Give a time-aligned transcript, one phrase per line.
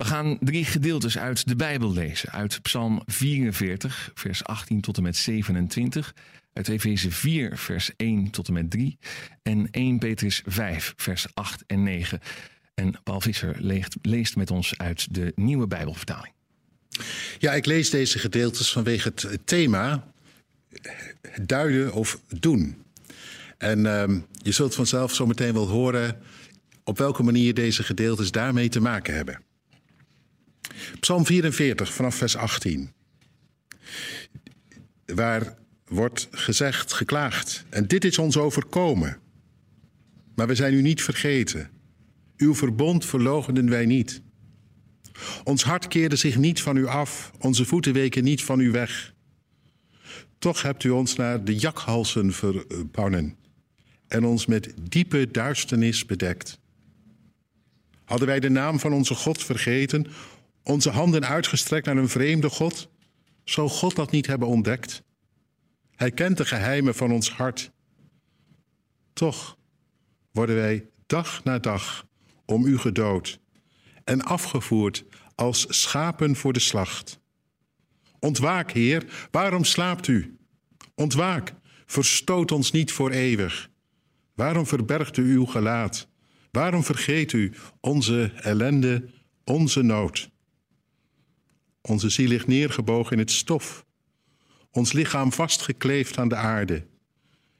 [0.00, 2.30] We gaan drie gedeeltes uit de Bijbel lezen.
[2.30, 6.14] Uit Psalm 44, vers 18 tot en met 27.
[6.52, 8.98] Uit Efeze 4, vers 1 tot en met 3.
[9.42, 12.20] En 1 Petrus 5, vers 8 en 9.
[12.74, 13.56] En Paul Visser
[14.00, 16.34] leest, met ons uit de nieuwe Bijbelvertaling.
[17.38, 20.12] Ja, ik lees deze gedeeltes vanwege het thema
[21.42, 22.82] duiden of doen.
[23.58, 24.04] En uh,
[24.42, 26.20] je zult vanzelf zo meteen wel horen
[26.84, 29.48] op welke manier deze gedeeltes daarmee te maken hebben.
[31.00, 32.92] Psalm 44 vanaf vers 18.
[35.06, 37.64] Waar wordt gezegd, geklaagd.
[37.68, 39.18] En dit is ons overkomen.
[40.34, 41.70] Maar we zijn u niet vergeten.
[42.36, 44.22] Uw verbond verloochenden wij niet.
[45.44, 49.14] Ons hart keerde zich niet van u af, onze voeten weken niet van u weg.
[50.38, 53.36] Toch hebt u ons naar de jakhalsen verbannen
[54.08, 56.58] en ons met diepe duisternis bedekt.
[58.04, 60.06] Hadden wij de naam van onze God vergeten,
[60.62, 62.88] onze handen uitgestrekt naar een vreemde God,
[63.44, 65.02] zou God dat niet hebben ontdekt?
[65.94, 67.72] Hij kent de geheimen van ons hart.
[69.12, 69.58] Toch
[70.32, 72.06] worden wij dag na dag
[72.44, 73.40] om u gedood
[74.04, 77.20] en afgevoerd als schapen voor de slacht.
[78.18, 80.36] Ontwaak, Heer, waarom slaapt u?
[80.94, 81.54] Ontwaak,
[81.86, 83.70] verstoot ons niet voor eeuwig.
[84.34, 86.08] Waarom verbergt u uw gelaat?
[86.50, 89.08] Waarom vergeet u onze ellende,
[89.44, 90.30] onze nood?
[91.82, 93.84] Onze ziel ligt neergebogen in het stof,
[94.70, 96.86] ons lichaam vastgekleefd aan de aarde.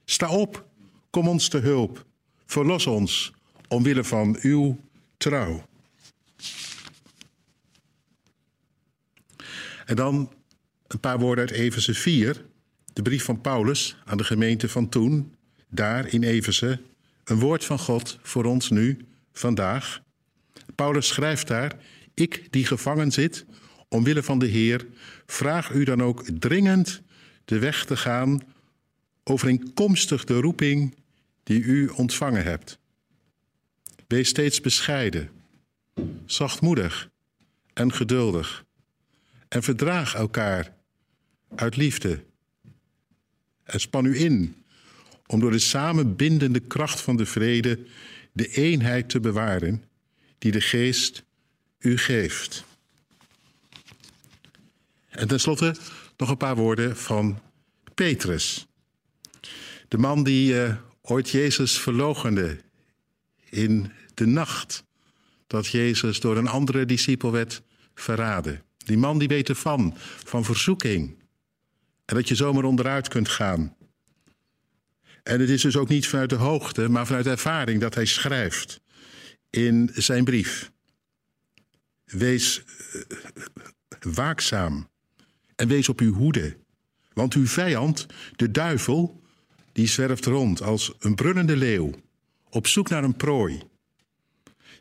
[0.04, 0.66] Sta op,
[1.10, 2.06] kom ons te hulp,
[2.46, 3.32] verlos ons
[3.68, 4.80] omwille van uw
[5.16, 5.68] trouw.
[9.86, 10.32] En dan
[10.86, 12.44] een paar woorden uit Efeze 4,
[12.92, 15.34] de brief van Paulus aan de gemeente van toen,
[15.68, 16.80] daar in Efeze,
[17.24, 20.02] een woord van God voor ons nu, vandaag.
[20.74, 21.76] Paulus schrijft daar:
[22.14, 23.44] Ik die gevangen zit,
[23.91, 24.86] omwille van de Heer,
[25.27, 27.02] vraag u dan ook dringend
[27.44, 28.41] de weg te gaan,
[29.24, 30.94] overeenkomstig de roeping
[31.42, 32.78] die u ontvangen hebt.
[34.06, 35.31] Wees steeds bescheiden,
[36.26, 37.10] zachtmoedig
[37.72, 38.64] en geduldig.
[39.48, 40.75] En verdraag elkaar
[41.54, 42.22] uit liefde.
[43.64, 44.54] En span u in
[45.26, 47.87] om door de samenbindende kracht van de vrede
[48.32, 49.84] de eenheid te bewaren
[50.38, 51.25] die de geest
[51.78, 52.64] u geeft.
[55.10, 55.75] En tenslotte
[56.16, 57.41] nog een paar woorden van
[57.94, 58.66] Petrus.
[59.88, 62.60] De man die uh, ooit Jezus verloochende
[63.50, 64.84] in de nacht
[65.47, 67.62] dat Jezus door een andere discipel werd
[67.94, 68.62] verraden.
[68.76, 69.94] Die man die weet ervan,
[70.25, 71.19] van verzoeking.
[72.04, 73.76] En dat je zomaar onderuit kunt gaan.
[75.22, 78.81] En het is dus ook niet vanuit de hoogte, maar vanuit ervaring dat hij schrijft
[79.50, 80.70] in zijn brief.
[82.04, 82.62] Wees
[82.94, 83.03] uh,
[84.00, 84.88] waakzaam
[85.60, 86.56] en wees op uw hoede.
[87.12, 88.06] Want uw vijand,
[88.37, 89.21] de duivel,
[89.72, 91.91] die zwerft rond als een brullende leeuw,
[92.50, 93.62] op zoek naar een prooi.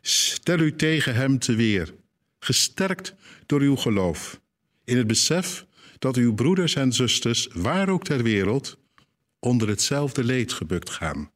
[0.00, 1.94] Stel u tegen hem te weer,
[2.38, 3.14] gesterkt
[3.46, 4.40] door uw geloof,
[4.84, 5.66] in het besef
[5.98, 8.78] dat uw broeders en zusters, waar ook ter wereld,
[9.38, 11.30] onder hetzelfde leed gebukt gaan.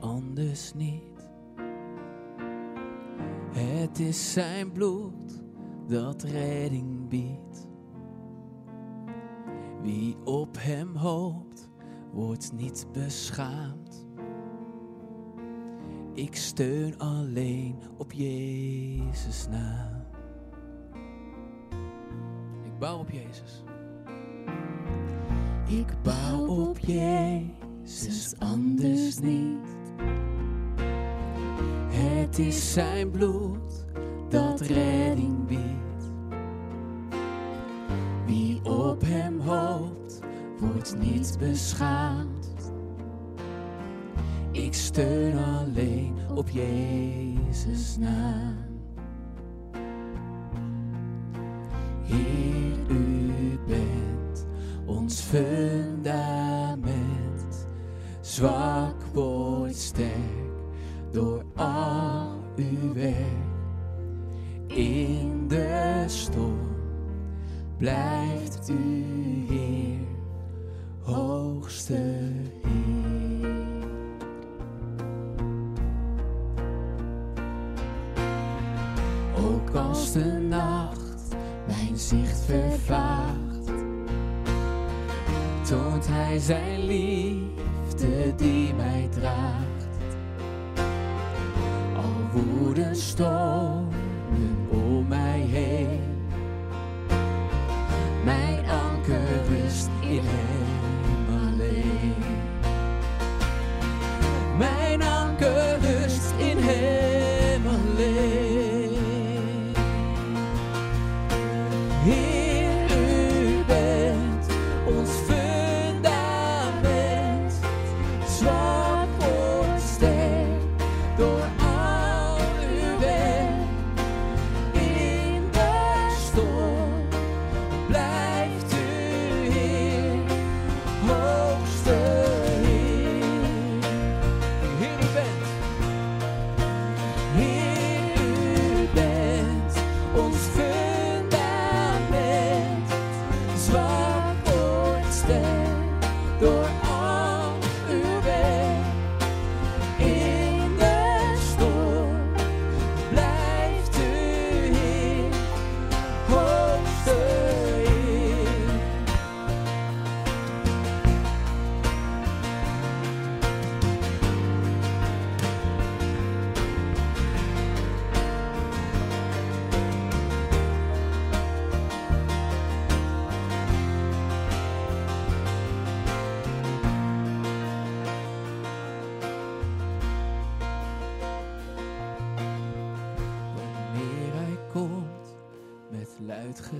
[0.00, 1.28] Anders niet.
[3.52, 5.42] Het is zijn bloed
[5.86, 7.68] dat redding biedt.
[9.82, 11.70] Wie op hem hoopt,
[12.12, 14.08] wordt niet beschaamd.
[16.14, 20.04] Ik steun alleen op Jezus naam.
[22.64, 23.64] Ik bouw op Jezus.
[25.68, 27.59] Ik bouw op Jezus,
[28.38, 29.68] anders niet.
[31.88, 33.84] Het is zijn bloed
[34.28, 36.12] dat redding biedt.
[38.26, 40.18] Wie op hem hoopt,
[40.58, 42.72] wordt niet beschaamd.
[44.52, 48.59] Ik steun alleen op Jezus naam.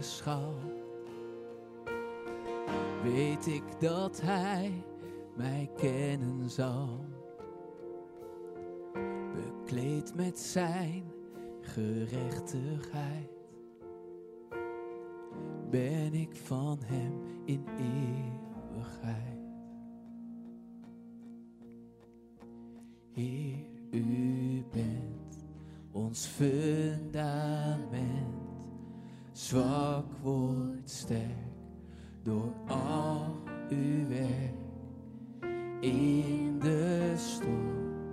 [0.01, 0.55] Geschal,
[3.03, 4.85] weet ik dat hij
[5.37, 7.05] mij kennen zal.
[9.35, 11.05] Bekleed met zijn
[11.61, 13.31] gerechtigheid,
[15.71, 17.13] ben ik van hem
[17.45, 19.39] in eeuwigheid.
[23.13, 25.45] Heer, u bent
[25.93, 27.31] ons fundament.
[29.41, 31.19] Zwak wordt sterk
[32.23, 34.55] door al uw werk.
[35.81, 38.11] In de storm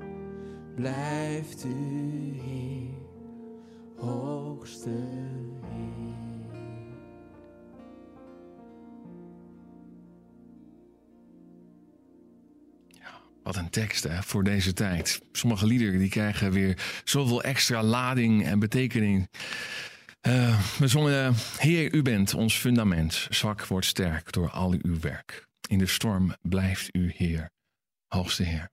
[0.75, 2.93] blijft u Heer,
[3.97, 6.15] hoogste Heer.
[13.43, 15.21] Wat een tekst hè, voor deze tijd.
[15.31, 19.27] Sommige liederen die krijgen weer zoveel extra lading en betekening.
[20.27, 23.27] Eh, we zongen, Heer, u bent ons fundament.
[23.29, 25.47] Zwak wordt sterk door al uw werk.
[25.67, 27.49] In de storm blijft u Heer,
[28.07, 28.69] hoogste Heer.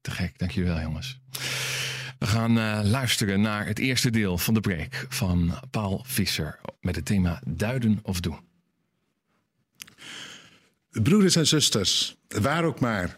[0.00, 1.20] Te gek, dankjewel jongens.
[2.18, 6.96] We gaan eh, luisteren naar het eerste deel van de preek van Paul Visser met
[6.96, 8.38] het thema duiden of doen.
[10.90, 13.16] Broeders en zusters, waar ook maar.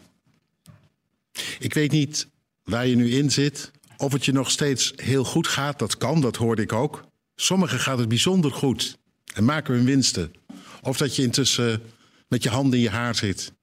[1.59, 2.27] Ik weet niet
[2.63, 5.79] waar je nu in zit, of het je nog steeds heel goed gaat.
[5.79, 7.07] Dat kan, dat hoorde ik ook.
[7.41, 8.97] Sommigen gaat het bijzonder goed
[9.33, 10.33] en maken hun winsten.
[10.81, 11.81] Of dat je intussen
[12.27, 13.53] met je handen in je haar zit.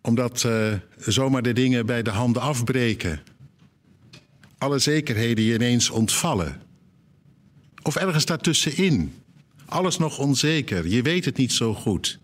[0.00, 3.20] Omdat eh, zomaar de dingen bij de handen afbreken.
[4.58, 6.62] Alle zekerheden je ineens ontvallen.
[7.82, 9.14] Of ergens daartussenin.
[9.66, 10.88] Alles nog onzeker.
[10.88, 12.18] Je weet het niet zo goed.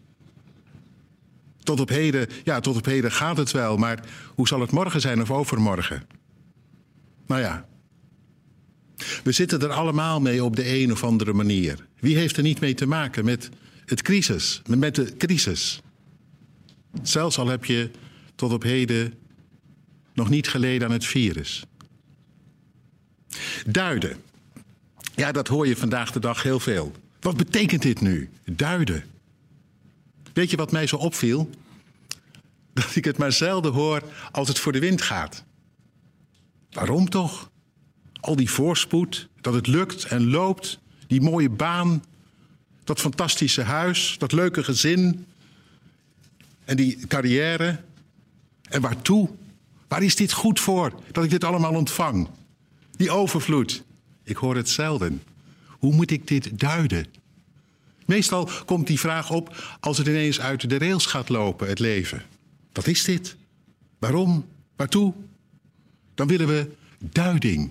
[1.62, 5.00] Tot op heden, ja, tot op heden gaat het wel, maar hoe zal het morgen
[5.00, 6.06] zijn of overmorgen?
[7.26, 7.68] Nou ja.
[9.24, 11.86] We zitten er allemaal mee op de een of andere manier.
[12.00, 13.48] Wie heeft er niet mee te maken met
[13.84, 15.80] het crisis, met de crisis?
[17.02, 17.90] Zelfs al heb je
[18.34, 19.14] tot op heden
[20.12, 21.64] nog niet geleden aan het virus.
[23.66, 24.16] Duiden.
[25.14, 26.92] Ja, dat hoor je vandaag de dag heel veel.
[27.20, 28.30] Wat betekent dit nu?
[28.44, 29.04] Duiden.
[30.32, 31.50] Weet je wat mij zo opviel?
[32.72, 34.02] Dat ik het maar zelden hoor
[34.32, 35.44] als het voor de wind gaat.
[36.70, 37.50] Waarom toch?
[38.20, 42.04] Al die voorspoed, dat het lukt en loopt, die mooie baan,
[42.84, 45.26] dat fantastische huis, dat leuke gezin
[46.64, 47.80] en die carrière.
[48.68, 49.28] En waartoe?
[49.88, 52.28] Waar is dit goed voor dat ik dit allemaal ontvang?
[52.96, 53.82] Die overvloed.
[54.24, 55.22] Ik hoor het zelden.
[55.66, 57.06] Hoe moet ik dit duiden?
[58.04, 62.22] Meestal komt die vraag op als het ineens uit de rails gaat lopen, het leven.
[62.72, 63.36] Wat is dit?
[63.98, 64.46] Waarom?
[64.76, 65.14] Waartoe?
[66.14, 67.70] Dan willen we duiding.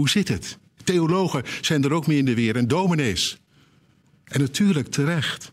[0.00, 0.58] Hoe zit het?
[0.84, 3.40] Theologen zijn er ook mee in de weer en dominees.
[4.24, 5.52] En natuurlijk terecht.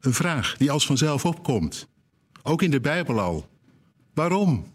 [0.00, 1.88] Een vraag die als vanzelf opkomt.
[2.42, 3.48] Ook in de Bijbel al.
[4.14, 4.72] Waarom?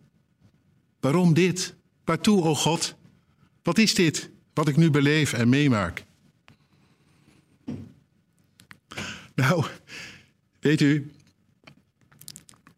[1.00, 1.76] Waarom dit?
[2.06, 2.96] Waartoe, o oh God?
[3.64, 6.04] Wat is dit wat ik nu beleef en meemaak?
[9.36, 9.66] Nou,
[10.60, 11.12] weet u,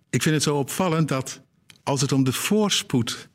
[0.10, 1.42] ik vind het zo opvallend dat
[1.84, 3.29] als het om de voorspoed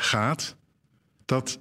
[0.00, 0.56] gaat,
[1.24, 1.60] dat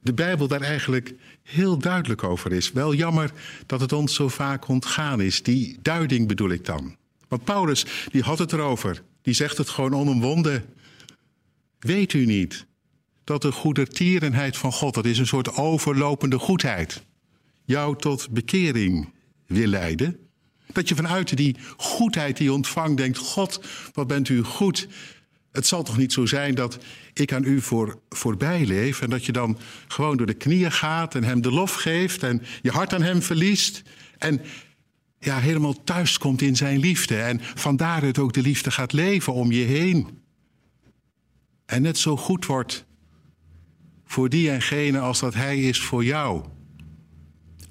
[0.00, 2.72] de Bijbel daar eigenlijk heel duidelijk over is.
[2.72, 3.32] Wel jammer
[3.66, 5.42] dat het ons zo vaak ontgaan is.
[5.42, 6.96] Die duiding bedoel ik dan.
[7.28, 9.02] Want Paulus, die had het erover.
[9.22, 10.64] Die zegt het gewoon onomwonden.
[11.78, 12.66] Weet u niet
[13.24, 17.02] dat de goedertierenheid van God, dat is een soort overlopende goedheid,
[17.64, 19.12] jou tot bekering
[19.46, 20.18] wil leiden?
[20.72, 23.60] Dat je vanuit die goedheid die je ontvangt denkt: God,
[23.92, 24.88] wat bent u goed.
[25.58, 26.78] Het zal toch niet zo zijn dat
[27.12, 31.14] ik aan u voor, voorbij leef en dat je dan gewoon door de knieën gaat
[31.14, 33.82] en hem de lof geeft en je hart aan hem verliest
[34.18, 34.40] en
[35.18, 39.32] ja, helemaal thuis komt in zijn liefde en vandaar het ook de liefde gaat leven
[39.32, 40.22] om je heen.
[41.66, 42.84] En net zo goed wordt
[44.04, 46.44] voor die en gene als dat hij is voor jou.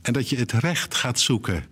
[0.02, 1.66] En dat je het recht gaat zoeken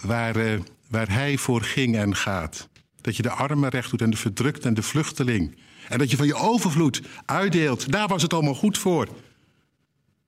[0.00, 2.69] waar, uh, waar hij voor ging en gaat.
[3.00, 5.56] Dat je de armen recht doet en de verdrukt en de vluchteling.
[5.88, 7.92] En dat je van je overvloed uitdeelt.
[7.92, 9.08] Daar was het allemaal goed voor.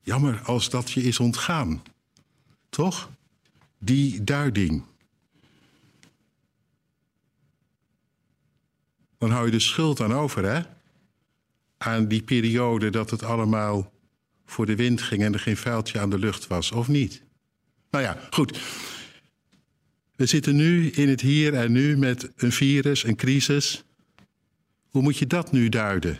[0.02, 1.82] Jammer als dat je is ontgaan.
[2.68, 3.10] Toch?
[3.78, 4.84] Die duiding.
[9.18, 10.60] Dan hou je de schuld aan over, hè?
[11.78, 13.92] Aan die periode dat het allemaal
[14.46, 17.22] voor de wind ging en er geen vuiltje aan de lucht was, of niet?
[17.90, 18.60] Nou ja, goed.
[20.22, 23.84] We zitten nu in het hier en nu met een virus, een crisis.
[24.90, 26.18] Hoe moet je dat nu duiden?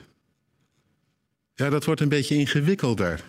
[1.55, 3.25] Ja, dat wordt een beetje ingewikkelder.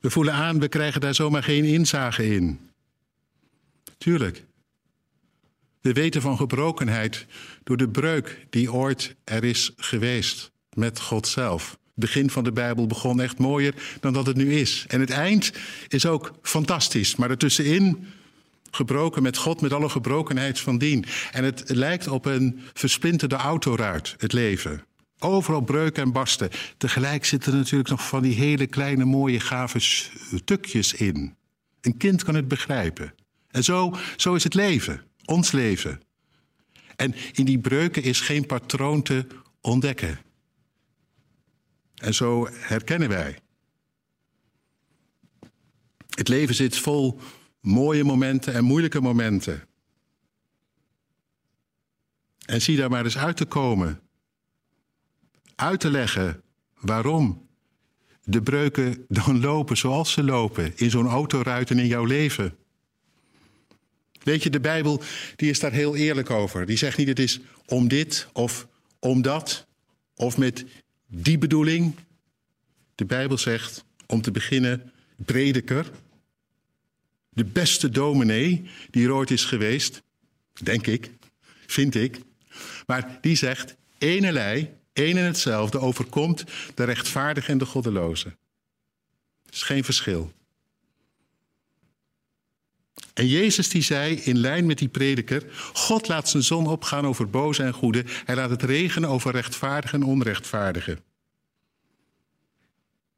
[0.00, 2.70] We voelen aan, we krijgen daar zomaar geen inzage in.
[3.98, 4.44] Tuurlijk.
[5.80, 7.26] We weten van gebrokenheid
[7.64, 12.86] door de breuk die ooit er is geweest met God zelf begin van de Bijbel
[12.86, 14.84] begon echt mooier dan dat het nu is.
[14.88, 15.52] En het eind
[15.88, 18.06] is ook fantastisch, maar ertussenin
[18.70, 21.04] gebroken met God, met alle gebrokenheid van dien.
[21.32, 24.84] En het lijkt op een versplinterde autoruit, het leven.
[25.18, 26.50] Overal breuken en barsten.
[26.76, 31.36] Tegelijk zitten er natuurlijk nog van die hele kleine, mooie, gave stukjes in.
[31.80, 33.14] Een kind kan het begrijpen.
[33.50, 36.00] En zo, zo is het leven, ons leven.
[36.96, 39.26] En in die breuken is geen patroon te
[39.60, 40.18] ontdekken.
[41.96, 43.38] En zo herkennen wij.
[46.08, 47.20] Het leven zit vol
[47.60, 49.68] mooie momenten en moeilijke momenten.
[52.44, 54.00] En zie daar maar eens uit te komen.
[55.54, 56.42] Uit te leggen
[56.80, 57.48] waarom
[58.24, 62.56] de breuken dan lopen zoals ze lopen in zo'n autoruit en in jouw leven.
[64.22, 65.02] Weet je, de Bijbel
[65.36, 66.66] die is daar heel eerlijk over.
[66.66, 69.66] Die zegt niet het is om dit of om dat
[70.14, 70.64] of met
[71.06, 71.94] die bedoeling.
[72.94, 75.90] De Bijbel zegt, om te beginnen, prediker.
[77.28, 80.02] De beste dominee die er ooit is geweest,
[80.62, 81.10] denk ik,
[81.66, 82.20] vind ik.
[82.86, 86.44] Maar die zegt, enelei, één en hetzelfde overkomt
[86.74, 88.28] de rechtvaardige en de goddeloze.
[89.46, 90.32] Er is geen verschil.
[93.16, 97.30] En Jezus die zei in lijn met die prediker: God laat zijn zon opgaan over
[97.30, 98.04] boze en goede.
[98.24, 100.98] Hij laat het regenen over rechtvaardigen en onrechtvaardigen.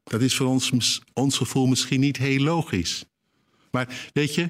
[0.03, 3.05] Dat is voor ons, ons gevoel misschien niet heel logisch.
[3.71, 4.49] Maar weet je,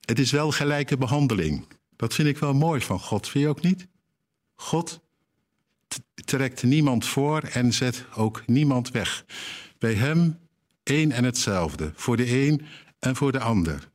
[0.00, 1.66] het is wel gelijke behandeling.
[1.96, 3.86] Dat vind ik wel mooi van God, vind je ook niet?
[4.54, 5.00] God
[6.24, 9.24] trekt niemand voor en zet ook niemand weg.
[9.78, 10.38] Bij hem
[10.82, 12.66] één en hetzelfde, voor de een
[12.98, 13.89] en voor de ander.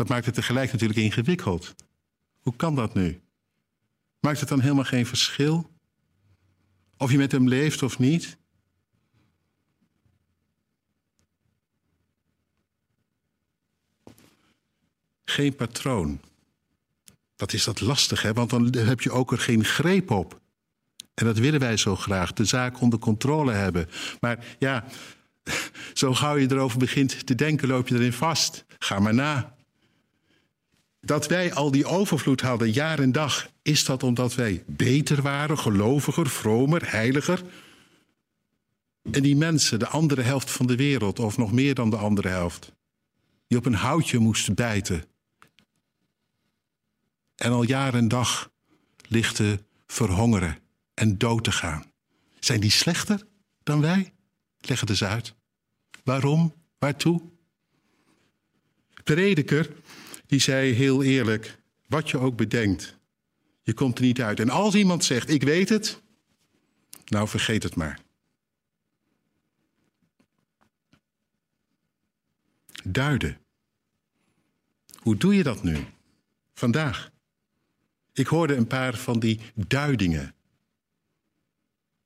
[0.00, 1.74] Dat maakt het tegelijk natuurlijk ingewikkeld.
[2.40, 3.20] Hoe kan dat nu?
[4.20, 5.70] Maakt het dan helemaal geen verschil?
[6.96, 8.36] Of je met hem leeft of niet?
[15.24, 16.20] Geen patroon.
[17.36, 18.32] Dat is dat lastig, hè?
[18.32, 20.40] want dan heb je ook er geen greep op.
[21.14, 23.88] En dat willen wij zo graag, de zaak onder controle hebben.
[24.20, 24.84] Maar ja,
[25.94, 28.64] zo gauw je erover begint te denken, loop je erin vast.
[28.78, 29.58] Ga maar na.
[31.00, 35.58] Dat wij al die overvloed hadden, jaar en dag, is dat omdat wij beter waren,
[35.58, 37.42] geloviger, vromer, heiliger?
[39.10, 42.28] En die mensen, de andere helft van de wereld, of nog meer dan de andere
[42.28, 42.72] helft,
[43.46, 45.04] die op een houtje moesten bijten.
[47.36, 48.50] en al jaar en dag
[49.08, 50.58] ligt te verhongeren
[50.94, 51.92] en dood te gaan.
[52.38, 53.26] Zijn die slechter
[53.62, 54.12] dan wij?
[54.60, 55.34] Leg het eens uit.
[56.04, 56.54] Waarom?
[56.78, 57.20] Waartoe?
[59.04, 59.70] Prediker,
[60.30, 62.96] die zei heel eerlijk: wat je ook bedenkt,
[63.62, 64.40] je komt er niet uit.
[64.40, 66.02] En als iemand zegt: Ik weet het,
[67.06, 68.00] nou vergeet het maar.
[72.84, 73.38] Duiden.
[74.98, 75.76] Hoe doe je dat nu?
[76.54, 77.10] Vandaag.
[78.12, 80.34] Ik hoorde een paar van die duidingen.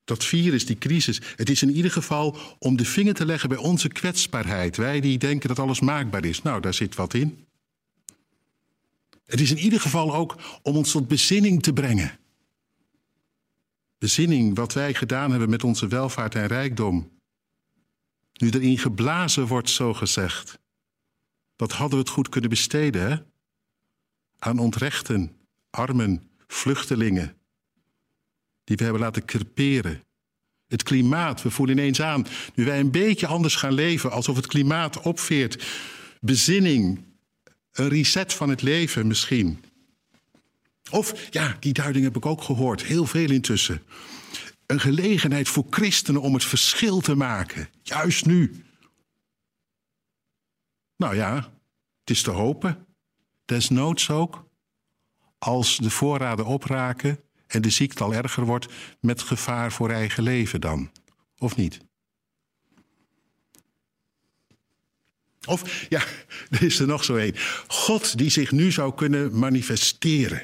[0.03, 3.57] Dat virus, die crisis, het is in ieder geval om de vinger te leggen bij
[3.57, 4.77] onze kwetsbaarheid.
[4.77, 6.41] Wij die denken dat alles maakbaar is.
[6.41, 7.44] Nou, daar zit wat in.
[9.25, 12.19] Het is in ieder geval ook om ons tot bezinning te brengen.
[13.97, 17.11] Bezinning, wat wij gedaan hebben met onze welvaart en rijkdom.
[18.33, 20.59] Nu erin geblazen wordt, zo gezegd.
[21.55, 23.17] Wat hadden we het goed kunnen besteden, hè?
[24.39, 25.37] Aan ontrechten,
[25.69, 27.37] armen, vluchtelingen.
[28.63, 30.03] Die we hebben laten creperen.
[30.67, 34.47] Het klimaat, we voelen ineens aan, nu wij een beetje anders gaan leven, alsof het
[34.47, 35.65] klimaat opveert.
[36.21, 37.03] Bezinning,
[37.75, 39.63] een reset van het leven misschien.
[40.91, 43.83] Of, ja, die duiding heb ik ook gehoord, heel veel intussen.
[44.65, 48.65] Een gelegenheid voor christenen om het verschil te maken, juist nu.
[50.97, 51.35] Nou ja,
[51.99, 52.85] het is te hopen,
[53.45, 54.47] desnoods ook,
[55.37, 60.61] als de voorraden opraken en de ziekte al erger wordt, met gevaar voor eigen leven
[60.61, 60.91] dan,
[61.37, 61.84] of niet?
[65.45, 66.03] Of, ja,
[66.49, 67.35] er is er nog zo een.
[67.67, 70.39] God die zich nu zou kunnen manifesteren.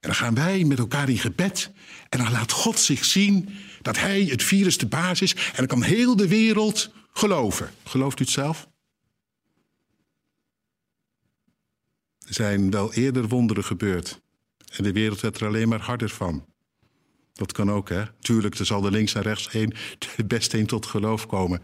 [0.00, 1.70] En dan gaan wij met elkaar in gebed.
[2.08, 3.48] En dan laat God zich zien
[3.82, 5.34] dat hij het virus de baas is.
[5.34, 7.70] En dan kan heel de wereld geloven.
[7.84, 8.68] Gelooft u het zelf?
[12.26, 14.20] Er zijn wel eerder wonderen gebeurd.
[14.76, 16.44] En de wereld werd er alleen maar harder van.
[17.32, 18.02] Dat kan ook, hè?
[18.20, 19.74] Tuurlijk, er zal er links en rechts heen
[20.26, 21.62] best een tot geloof komen.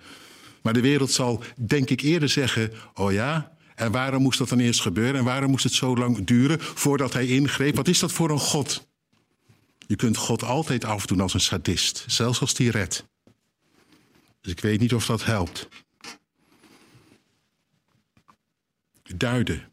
[0.62, 4.58] Maar de wereld zal, denk ik, eerder zeggen: Oh ja, en waarom moest dat dan
[4.58, 5.14] eerst gebeuren?
[5.14, 7.76] En waarom moest het zo lang duren voordat hij ingreep?
[7.76, 8.88] Wat is dat voor een God?
[9.86, 13.04] Je kunt God altijd afdoen als een sadist, zelfs als die redt.
[14.40, 15.68] Dus ik weet niet of dat helpt.
[19.16, 19.70] Duiden.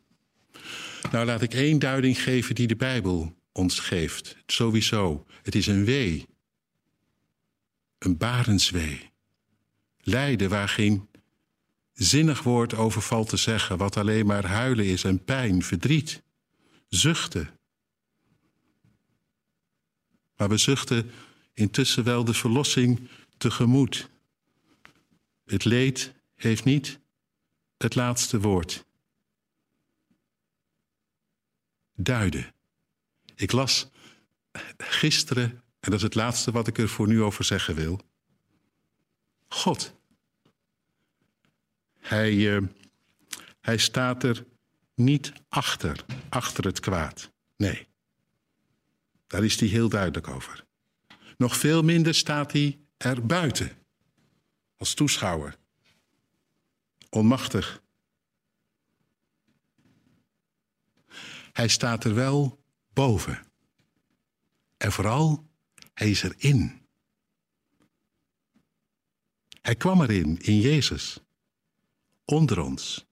[1.12, 4.38] Nou, laat ik één duiding geven die de Bijbel ons geeft.
[4.45, 5.25] Sowieso.
[5.43, 6.25] Het is een wee.
[7.97, 9.08] Een barenswee.
[10.01, 11.09] Lijden waar geen
[11.93, 16.21] zinnig woord over valt te zeggen, wat alleen maar huilen is en pijn, verdriet,
[16.88, 17.59] zuchten.
[20.35, 21.12] Maar we zuchten
[21.53, 24.09] intussen wel de verlossing tegemoet.
[25.45, 26.99] Het leed heeft niet
[27.77, 28.85] het laatste woord.
[31.95, 32.53] Duiden.
[33.35, 33.89] Ik las
[34.77, 38.08] gisteren, en dat is het laatste wat ik er voor nu over zeggen wil.
[39.49, 39.97] God
[42.09, 42.67] hij, uh,
[43.62, 44.45] hij staat er
[44.95, 47.31] niet achter, achter het kwaad.
[47.57, 47.88] Nee,
[49.27, 50.65] daar is hij heel duidelijk over.
[51.38, 53.77] Nog veel minder staat hij er buiten,
[54.77, 55.57] als toeschouwer.
[57.09, 57.81] Onmachtig.
[61.51, 63.47] Hij staat er wel boven.
[64.77, 65.49] En vooral,
[65.93, 66.78] hij is erin.
[69.69, 71.19] Hij kwam erin, in Jezus
[72.25, 73.05] onder ons.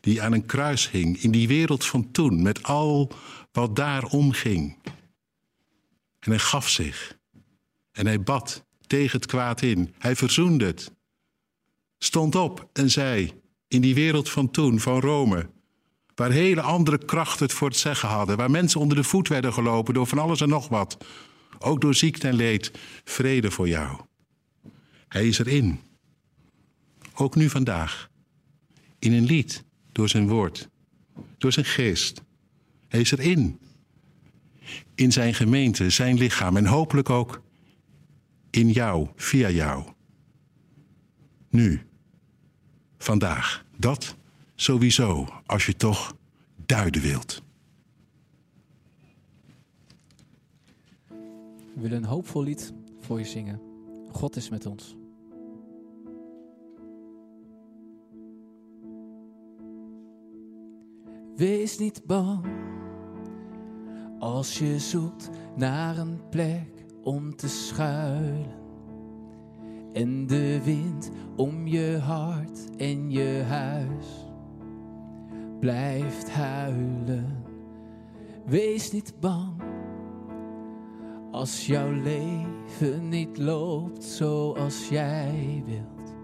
[0.00, 3.10] Die aan een kruis hing in die wereld van toen, met al
[3.52, 4.76] wat daar omging.
[6.18, 7.18] En hij gaf zich.
[7.92, 9.94] En hij bad tegen het kwaad in.
[9.98, 10.92] Hij verzoende het.
[11.98, 13.32] Stond op en zei:
[13.68, 15.50] In die wereld van toen, van Rome,
[16.14, 19.52] waar hele andere krachten het voor het zeggen hadden, waar mensen onder de voet werden
[19.52, 20.96] gelopen door van alles en nog wat,
[21.58, 22.72] ook door ziekte en leed,
[23.04, 24.08] vrede voor jou.
[25.10, 25.80] Hij is erin.
[27.14, 28.10] Ook nu vandaag.
[28.98, 30.68] In een lied, door zijn woord,
[31.38, 32.22] door zijn geest.
[32.88, 33.58] Hij is erin.
[34.94, 37.42] In zijn gemeente, zijn lichaam en hopelijk ook
[38.50, 39.84] in jou, via jou.
[41.48, 41.86] Nu,
[42.98, 44.16] vandaag, dat
[44.54, 46.16] sowieso, als je toch
[46.66, 47.42] duiden wilt.
[51.74, 53.60] We willen een hoopvol lied voor je zingen.
[54.12, 54.98] God is met ons.
[61.40, 62.46] Wees niet bang
[64.18, 68.58] als je zoekt naar een plek om te schuilen.
[69.92, 74.26] En de wind om je hart en je huis
[75.60, 77.44] blijft huilen.
[78.46, 79.62] wees niet bang.
[81.30, 86.14] Als jouw leven niet loopt zoals jij wilt.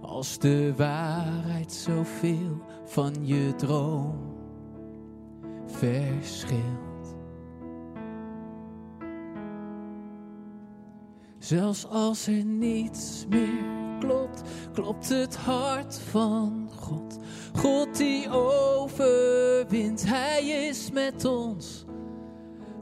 [0.00, 4.29] Als de waarheid zoveel van je droom
[5.70, 7.16] verschilt.
[11.38, 13.64] Zelfs als er niets meer
[13.98, 17.18] klopt, klopt het hart van God.
[17.54, 21.84] God die overwint, Hij is met ons.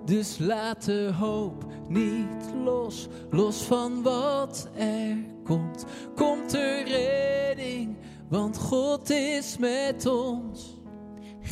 [0.05, 5.85] Dus laat de hoop niet los, los van wat er komt.
[6.15, 7.97] Komt er redding,
[8.29, 10.78] want God is met ons.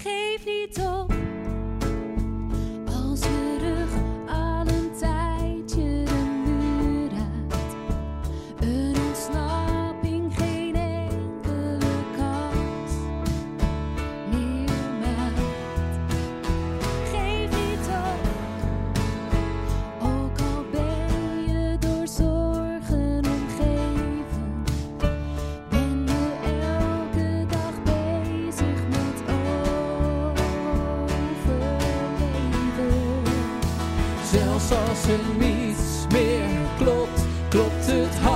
[0.03, 1.36] Geef niet op
[34.73, 36.49] als er niets meer
[36.79, 38.36] klopt, klopt het hart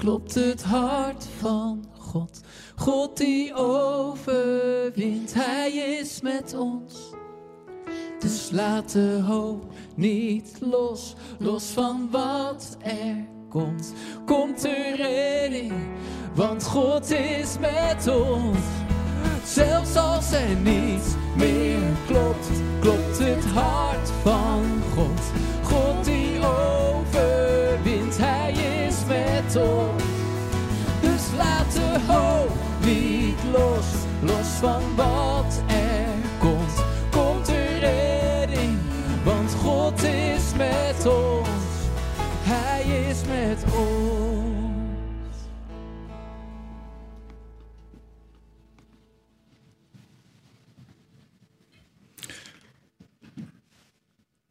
[0.00, 2.40] klopt, het hart van God.
[2.76, 6.94] God die overwint, Hij is met ons.
[8.18, 13.92] Dus laat de hoop niet los, los van wat er komt.
[14.26, 15.72] Komt er redding,
[16.34, 18.58] want God is met ons.
[19.44, 22.48] Zelfs als er niets meer klopt,
[22.80, 25.20] klopt het hart van God.
[25.62, 28.69] God die overwint, Hij is
[29.56, 30.02] ons.
[31.00, 32.50] Dus laat de hoop
[32.84, 33.86] niet los,
[34.22, 36.06] los van wat er
[36.38, 36.84] komt.
[37.10, 38.78] Komt er redding,
[39.24, 41.48] want God is met ons.
[42.42, 44.20] Hij is met ons.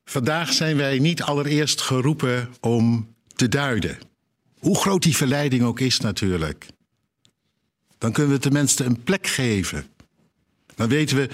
[0.04, 4.09] Vandaag zijn wij niet allereerst geroepen om te duiden.
[4.60, 6.66] Hoe groot die verleiding ook is natuurlijk.
[7.98, 9.86] Dan kunnen we tenminste een plek geven.
[10.76, 11.30] Dan weten we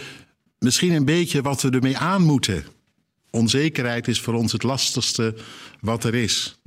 [0.60, 2.66] misschien een beetje wat we ermee aan moeten.
[3.30, 5.36] Onzekerheid is voor ons het lastigste
[5.80, 6.60] wat er is.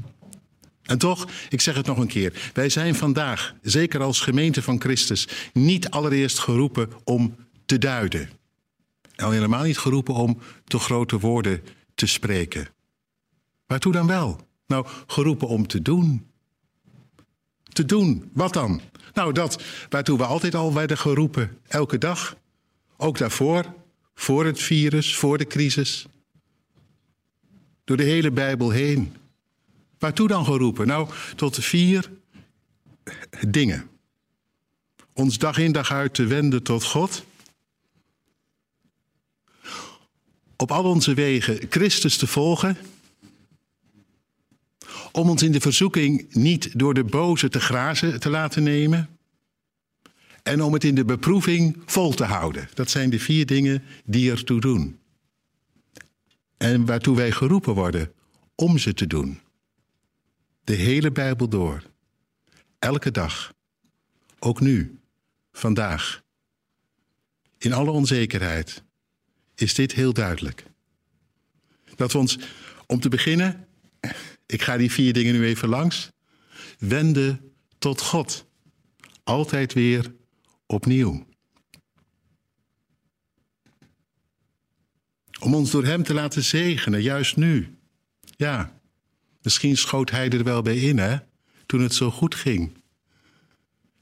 [0.83, 4.81] En toch, ik zeg het nog een keer, wij zijn vandaag, zeker als gemeente van
[4.81, 8.31] Christus, niet allereerst geroepen om te duiden.
[9.14, 11.62] En al helemaal niet geroepen om te grote woorden
[11.94, 12.68] te spreken.
[13.66, 14.47] Waartoe dan wel?
[14.66, 16.27] Nou, geroepen om te doen.
[17.68, 18.81] Te doen, wat dan?
[19.14, 22.37] Nou, dat waartoe we altijd al werden geroepen, elke dag.
[22.96, 23.74] Ook daarvoor,
[24.14, 26.07] voor het virus, voor de crisis.
[27.85, 29.16] Door de hele Bijbel heen.
[29.98, 30.87] Waartoe dan geroepen?
[30.87, 32.11] Nou, tot vier
[33.48, 33.90] dingen.
[35.12, 37.24] Ons dag in dag uit te wenden tot God.
[40.57, 42.76] Op al onze wegen Christus te volgen.
[45.12, 49.18] Om ons in de verzoeking niet door de boze te grazen te laten nemen.
[50.42, 52.68] En om het in de beproeving vol te houden.
[52.75, 54.99] Dat zijn de vier dingen die ertoe doen.
[56.57, 58.12] En waartoe wij geroepen worden
[58.55, 59.40] om ze te doen.
[60.64, 61.83] De hele Bijbel door.
[62.79, 63.55] Elke dag.
[64.38, 64.99] Ook nu.
[65.53, 66.23] Vandaag.
[67.59, 68.83] In alle onzekerheid
[69.55, 70.64] is dit heel duidelijk.
[71.97, 72.38] Dat we ons,
[72.87, 73.66] om te beginnen,
[74.48, 76.11] ik ga die vier dingen nu even langs,
[76.78, 78.46] wenden tot God.
[79.24, 80.14] Altijd weer
[80.66, 81.26] opnieuw.
[85.40, 87.78] Om ons door Hem te laten zegenen, juist nu.
[88.37, 88.80] Ja,
[89.42, 91.16] misschien schoot Hij er wel bij in, hè,
[91.66, 92.82] toen het zo goed ging.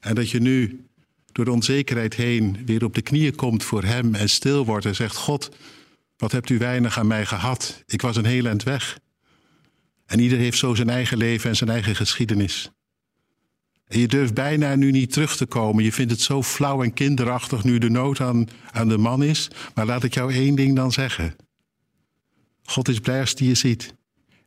[0.00, 0.86] En dat je nu
[1.32, 4.94] door de onzekerheid heen weer op de knieën komt voor Hem en stil wordt en
[4.94, 5.56] zegt: God,
[6.16, 7.82] Wat hebt u weinig aan mij gehad?
[7.86, 8.98] Ik was een heel eind weg.
[10.06, 12.70] En ieder heeft zo zijn eigen leven en zijn eigen geschiedenis.
[13.86, 15.84] En je durft bijna nu niet terug te komen.
[15.84, 19.50] Je vindt het zo flauw en kinderachtig nu de nood aan, aan de man is.
[19.74, 21.36] Maar laat ik jou één ding dan zeggen.
[22.62, 23.94] God is blij als hij je ziet.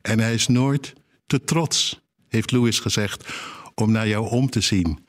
[0.02, 0.94] En hij is nooit
[1.26, 3.34] te trots, heeft Louis gezegd,
[3.76, 5.06] om naar jou om te zien.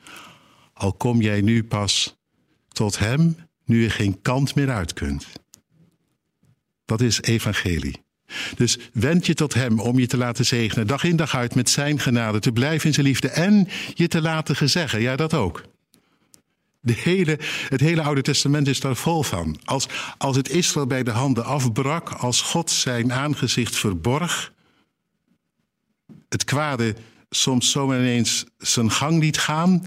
[0.73, 2.15] Al kom jij nu pas
[2.67, 3.35] tot hem,
[3.65, 5.27] nu je geen kant meer uit kunt.
[6.85, 8.03] Dat is evangelie.
[8.55, 11.69] Dus wend je tot Hem om je te laten zegenen, dag in dag uit met
[11.69, 15.01] Zijn genade, te blijven in Zijn liefde en je te laten gezeggen.
[15.01, 15.63] Ja, dat ook.
[16.79, 19.59] De hele, het hele Oude Testament is daar vol van.
[19.63, 19.87] Als,
[20.17, 24.53] als het Israël bij de handen afbrak, als God zijn aangezicht verborg,
[26.29, 26.95] het kwade
[27.29, 29.85] soms zomaar ineens zijn gang liet gaan,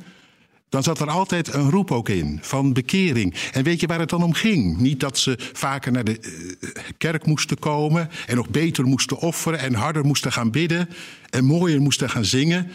[0.75, 3.35] dan zat er altijd een roep ook in van bekering.
[3.53, 4.77] En weet je waar het dan om ging?
[4.79, 9.59] Niet dat ze vaker naar de eh, kerk moesten komen en nog beter moesten offeren
[9.59, 10.89] en harder moesten gaan bidden
[11.31, 12.71] en mooier moesten gaan zingen.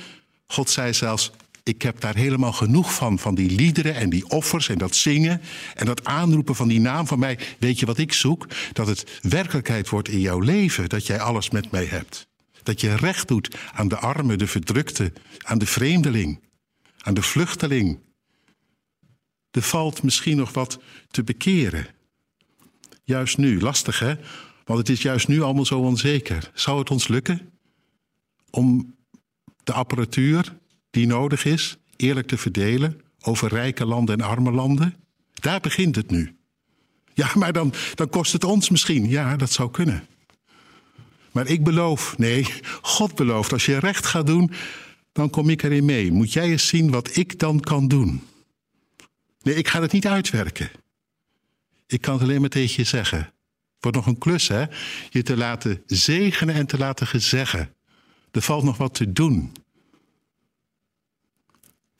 [0.47, 1.31] God zei zelfs:
[1.63, 5.41] Ik heb daar helemaal genoeg van, van die liederen en die offers en dat zingen
[5.75, 7.39] en dat aanroepen van die naam van mij.
[7.57, 8.47] Weet je wat ik zoek?
[8.73, 12.27] Dat het werkelijkheid wordt in jouw leven, dat jij alles met mij hebt.
[12.63, 16.39] Dat je recht doet aan de armen, de verdrukte, aan de vreemdeling
[17.09, 17.99] aan de vluchteling.
[19.51, 21.87] Er valt misschien nog wat te bekeren.
[23.03, 24.15] Juist nu, lastig hè?
[24.65, 26.51] Want het is juist nu allemaal zo onzeker.
[26.53, 27.51] Zou het ons lukken
[28.49, 28.95] om
[29.63, 30.55] de apparatuur
[30.89, 34.95] die nodig is eerlijk te verdelen over rijke landen en arme landen?
[35.33, 36.35] Daar begint het nu.
[37.13, 39.09] Ja, maar dan, dan kost het ons misschien.
[39.09, 40.07] Ja, dat zou kunnen.
[41.31, 44.51] Maar ik beloof, nee, God belooft, als je recht gaat doen,
[45.19, 46.11] dan kom ik erin mee.
[46.11, 48.23] Moet jij eens zien wat ik dan kan doen?
[49.41, 50.71] Nee, ik ga het niet uitwerken.
[51.87, 53.33] Ik kan het alleen maar tegen je zeggen.
[53.79, 54.65] Wordt nog een klus, hè?
[55.09, 57.73] Je te laten zegenen en te laten gezeggen.
[58.31, 59.51] Er valt nog wat te doen.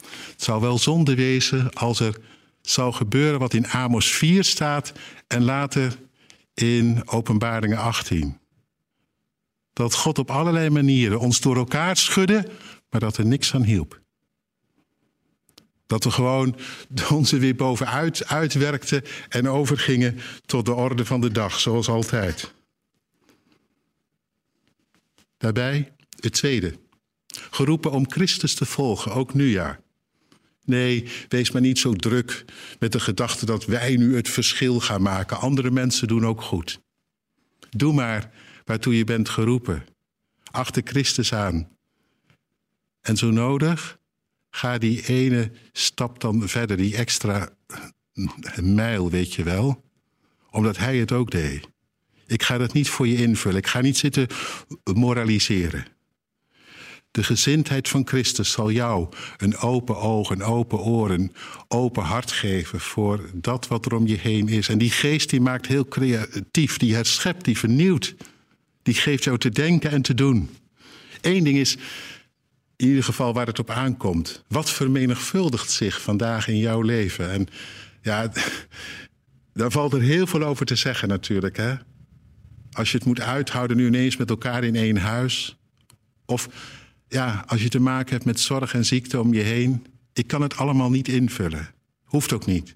[0.05, 2.17] Het zou wel zonde wezen als er
[2.61, 4.93] zou gebeuren wat in Amos 4 staat
[5.27, 5.97] en later
[6.53, 8.37] in Openbaringen 18.
[9.73, 12.49] Dat God op allerlei manieren ons door elkaar schudde
[12.89, 14.01] maar dat er niks aan hielp.
[15.87, 16.55] Dat we gewoon
[17.11, 22.53] onze weer bovenuit uitwerkten en overgingen tot de orde van de dag, zoals altijd.
[25.37, 26.73] Daarbij het tweede.
[27.27, 29.79] Geroepen om Christus te volgen, ook nu ja.
[30.65, 32.45] Nee, wees maar niet zo druk
[32.79, 35.39] met de gedachte dat wij nu het verschil gaan maken.
[35.39, 36.79] Andere mensen doen ook goed.
[37.69, 38.31] Doe maar
[38.65, 39.85] waartoe je bent geroepen.
[40.51, 41.78] Achter Christus aan.
[43.09, 43.97] En zo nodig,
[44.49, 47.49] ga die ene stap dan verder, die extra
[48.61, 49.83] mijl, weet je wel.
[50.51, 51.67] Omdat hij het ook deed.
[52.27, 53.57] Ik ga dat niet voor je invullen.
[53.57, 54.27] Ik ga niet zitten
[54.93, 55.85] moraliseren.
[57.11, 61.31] De gezindheid van Christus zal jou een open oog, een open oren,
[61.67, 64.69] open hart geven voor dat wat er om je heen is.
[64.69, 68.15] En die geest die maakt heel creatief, die herschept, die vernieuwt.
[68.83, 70.49] Die geeft jou te denken en te doen.
[71.21, 71.77] Eén ding is,
[72.79, 74.43] in ieder geval waar het op aankomt.
[74.47, 77.31] Wat vermenigvuldigt zich vandaag in jouw leven?
[77.31, 77.47] En
[78.01, 78.31] ja,
[79.53, 81.57] daar valt er heel veel over te zeggen natuurlijk.
[81.57, 81.75] Hè?
[82.71, 85.57] Als je het moet uithouden nu ineens met elkaar in één huis.
[86.25, 86.49] Of
[87.07, 89.85] ja, als je te maken hebt met zorg en ziekte om je heen.
[90.13, 91.69] Ik kan het allemaal niet invullen.
[92.03, 92.75] Hoeft ook niet.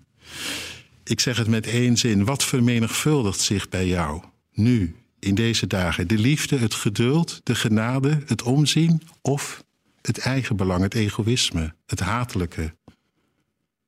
[1.04, 2.26] Ik zeg het met één zin.
[2.26, 6.08] Wat vermenigvuldigt zich bij jou nu, in deze dagen?
[6.08, 9.63] De liefde, het geduld, de genade, het omzien of
[10.08, 12.76] het eigen belang, het egoïsme, het hatelijke,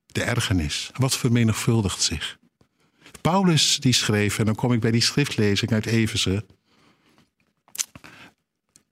[0.06, 0.92] de ergernis.
[0.94, 2.40] Wat vermenigvuldigt zich?
[3.22, 6.46] Paulus die schreef, en dan kom ik bij die schriftlezing uit Efeze,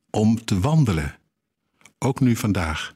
[0.09, 1.19] om te wandelen,
[1.99, 2.93] ook nu vandaag,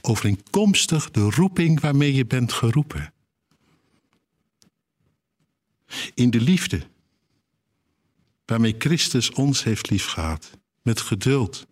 [0.00, 3.12] overeenkomstig de roeping waarmee je bent geroepen.
[6.14, 6.86] In de liefde
[8.44, 10.50] waarmee Christus ons heeft liefgehad,
[10.82, 11.66] met geduld,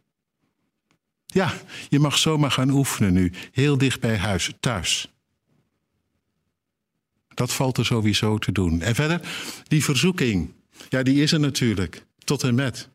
[1.27, 1.55] ja,
[1.89, 5.11] je mag zomaar gaan oefenen nu, heel dicht bij huis, thuis.
[7.35, 8.81] Dat valt er sowieso te doen.
[8.83, 9.21] En verder,
[9.69, 10.53] die verzoeking,
[10.89, 12.89] ja, die is er natuurlijk, tot en met.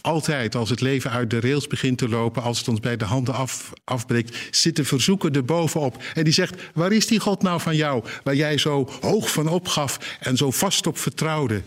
[0.00, 3.04] Altijd als het leven uit de rails begint te lopen, als het ons bij de
[3.04, 6.02] handen af, afbreekt, zit de verzoeker er bovenop.
[6.14, 9.48] En die zegt: Waar is die God nou van jou, waar jij zo hoog van
[9.48, 11.62] opgaf en zo vast op vertrouwde?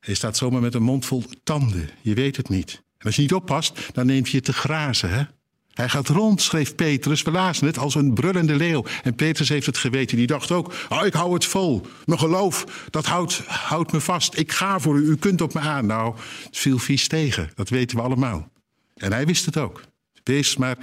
[0.00, 2.82] Hij staat zomaar met een mond vol tanden, je weet het niet.
[3.00, 5.10] En als je niet oppast, dan neemt je te grazen.
[5.10, 5.22] Hè?
[5.70, 8.84] Hij gaat rond, schreef Petrus, we lazen het, als een brullende leeuw.
[9.02, 10.16] En Petrus heeft het geweten.
[10.16, 11.86] Die dacht ook, oh, ik hou het vol.
[12.06, 14.38] Mijn geloof, dat houdt, houdt me vast.
[14.38, 15.86] Ik ga voor u, u kunt op me aan.
[15.86, 18.48] Nou, het viel vies tegen, dat weten we allemaal.
[18.94, 19.82] En hij wist het ook.
[20.24, 20.76] Wees maar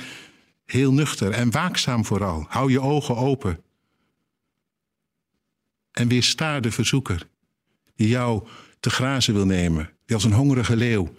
[0.66, 2.46] heel nuchter en waakzaam vooral.
[2.48, 3.64] Hou je ogen open.
[5.92, 7.28] En weersta de verzoeker
[7.96, 8.48] die jou
[8.80, 9.90] te grazen wil nemen.
[10.06, 11.16] Die als een hongerige leeuw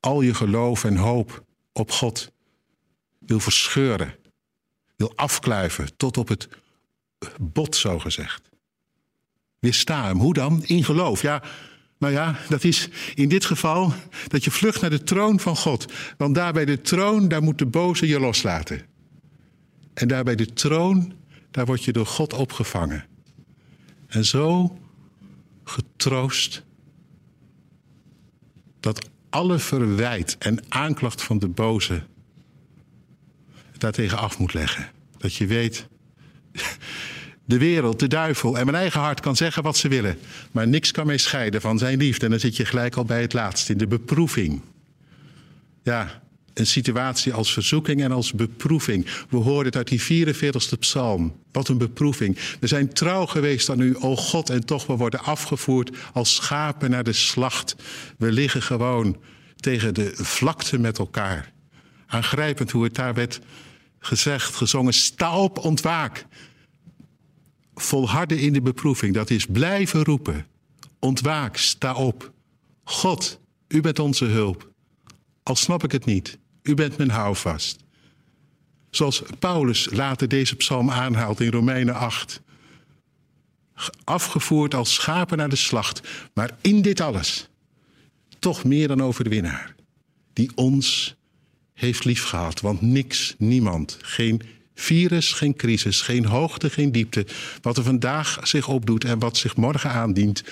[0.00, 2.32] al je geloof en hoop op God
[3.18, 4.14] wil verscheuren.
[4.96, 6.48] Wil afkluiven tot op het
[7.40, 8.50] bot, zo gezegd.
[9.58, 10.18] Weersta hem.
[10.18, 10.64] Hoe dan?
[10.64, 11.22] In geloof.
[11.22, 11.42] Ja,
[11.98, 13.92] nou ja, dat is in dit geval
[14.26, 15.92] dat je vlucht naar de troon van God.
[16.16, 18.86] Want daar bij de troon, daar moet de boze je loslaten.
[19.94, 21.12] En daar bij de troon,
[21.50, 23.06] daar word je door God opgevangen.
[24.06, 24.78] En zo
[25.64, 26.62] getroost
[28.80, 32.02] dat alle verwijt en aanklacht van de boze
[33.78, 34.90] daartegen af moet leggen.
[35.18, 35.86] Dat je weet,
[37.44, 40.18] de wereld, de duivel en mijn eigen hart kan zeggen wat ze willen.
[40.52, 42.24] Maar niks kan mij scheiden van zijn liefde.
[42.24, 44.60] En dan zit je gelijk al bij het laatste, in de beproeving.
[45.82, 46.22] Ja,
[46.60, 49.06] een situatie als verzoeking en als beproeving.
[49.28, 51.36] We hoorden het uit die 44ste psalm.
[51.52, 52.38] Wat een beproeving.
[52.60, 56.90] We zijn trouw geweest aan u, o God, en toch we worden afgevoerd als schapen
[56.90, 57.76] naar de slacht.
[58.18, 59.16] We liggen gewoon
[59.56, 61.52] tegen de vlakte met elkaar.
[62.06, 63.40] Aangrijpend hoe het daar werd
[63.98, 64.94] gezegd, gezongen.
[64.94, 66.26] Sta op, ontwaak.
[67.74, 70.46] Volharden in de beproeving, dat is blijven roepen.
[70.98, 72.32] Ontwaak, sta op.
[72.84, 74.70] God, u bent onze hulp.
[75.42, 77.78] Al snap ik het niet, u bent mijn houvast.
[78.90, 82.40] Zoals Paulus later deze psalm aanhaalt in Romeinen 8.
[84.04, 86.00] Afgevoerd als schapen naar de slacht,
[86.34, 87.48] maar in dit alles
[88.38, 89.74] toch meer dan overwinnaar.
[90.32, 91.16] Die ons
[91.74, 94.42] heeft liefgehad, want niks, niemand, geen
[94.74, 97.26] virus, geen crisis, geen hoogte, geen diepte,
[97.62, 100.42] wat er vandaag zich opdoet en wat zich morgen aandient,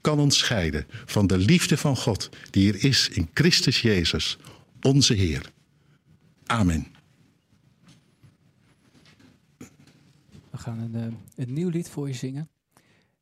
[0.00, 4.36] kan ons scheiden van de liefde van God die er is in Christus Jezus,
[4.84, 5.52] onze Heer.
[6.46, 6.86] Amen.
[10.50, 12.48] We gaan een, eh, een nieuw lied voor je zingen.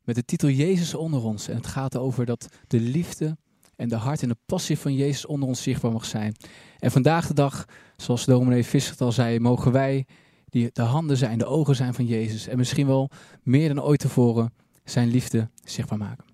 [0.03, 1.47] Met de titel Jezus onder ons.
[1.47, 3.37] En het gaat over dat de liefde
[3.75, 6.35] en de hart en de passie van Jezus onder ons zichtbaar mag zijn.
[6.79, 7.65] En vandaag de dag,
[7.97, 10.05] zoals dominee Visser al zei, mogen wij
[10.49, 12.47] die de handen zijn, de ogen zijn van Jezus.
[12.47, 13.09] En misschien wel
[13.43, 16.32] meer dan ooit tevoren zijn liefde zichtbaar maken.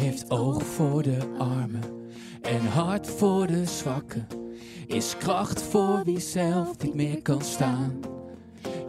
[0.00, 1.82] Heeft oog voor de armen
[2.42, 4.26] en hart voor de zwakken.
[4.86, 8.00] Is kracht voor wie zelf niet meer kan staan.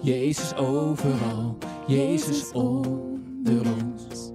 [0.01, 4.31] Jezus overal, Jezus onder ons.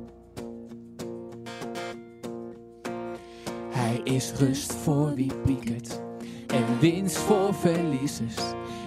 [3.71, 6.01] Hij is rust voor wie piekert
[6.47, 8.37] en winst voor verliezers.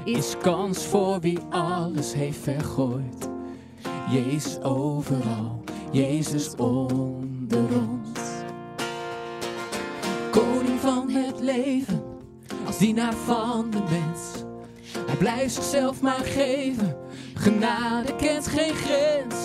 [0.05, 3.29] Is kans voor wie alles heeft vergooid.
[4.09, 7.22] Jezus overal, Jezus onder
[10.31, 12.03] Koning van het leven,
[12.65, 14.43] als dienaar van de mens.
[15.07, 16.97] Hij blijft zichzelf maar geven,
[17.33, 19.35] genade kent geen grens.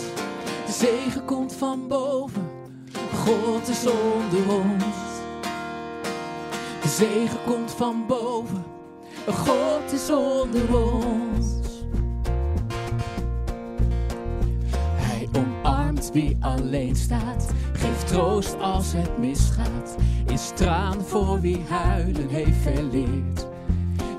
[0.67, 2.51] De zegen komt van boven,
[3.15, 4.85] God is onder ons.
[6.83, 8.65] De zegen komt van boven,
[9.27, 11.58] God is onder ons.
[16.13, 19.97] Wie alleen staat, geeft troost als het misgaat.
[20.27, 23.47] Is traan voor wie huilen heeft verleerd.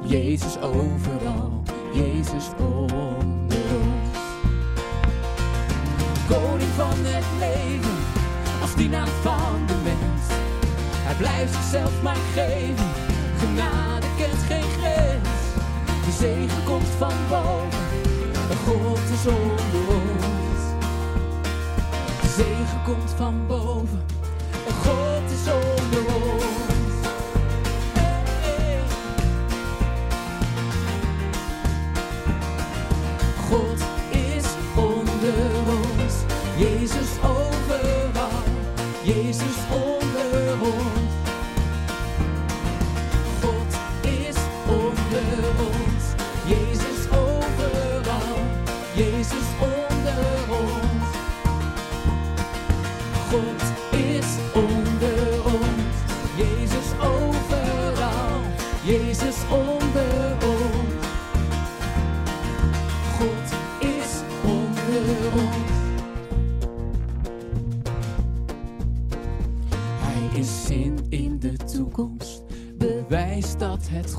[0.05, 4.17] Jezus overal, Jezus onder ons.
[6.27, 7.97] Koning van het leven,
[8.61, 10.23] als dienaar van de mens.
[10.93, 12.89] Hij blijft zichzelf maar geven,
[13.37, 15.29] genade kent geen grens.
[16.05, 20.18] De zegen komt van boven, God is onder.
[22.39, 24.01] Zegen komt van boven,
[24.83, 27.07] God is onder ons.
[33.49, 33.79] God
[34.11, 34.45] is
[34.75, 35.33] onder
[35.67, 36.13] ons,
[36.57, 38.43] Jezus overal,
[39.03, 39.57] Jezus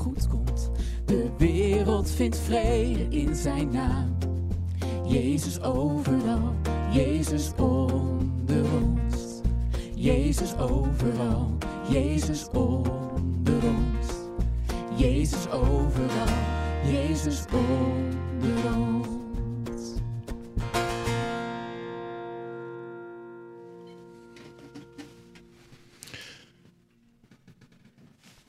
[0.01, 0.71] goed komt.
[1.05, 4.17] De wereld vindt vrede in zijn naam.
[5.07, 6.53] Jezus overal,
[6.91, 9.41] Jezus onder ons.
[9.95, 11.57] Jezus overal,
[11.89, 14.07] Jezus onder ons.
[14.95, 16.35] Jezus overal,
[16.85, 18.80] Jezus onder ons.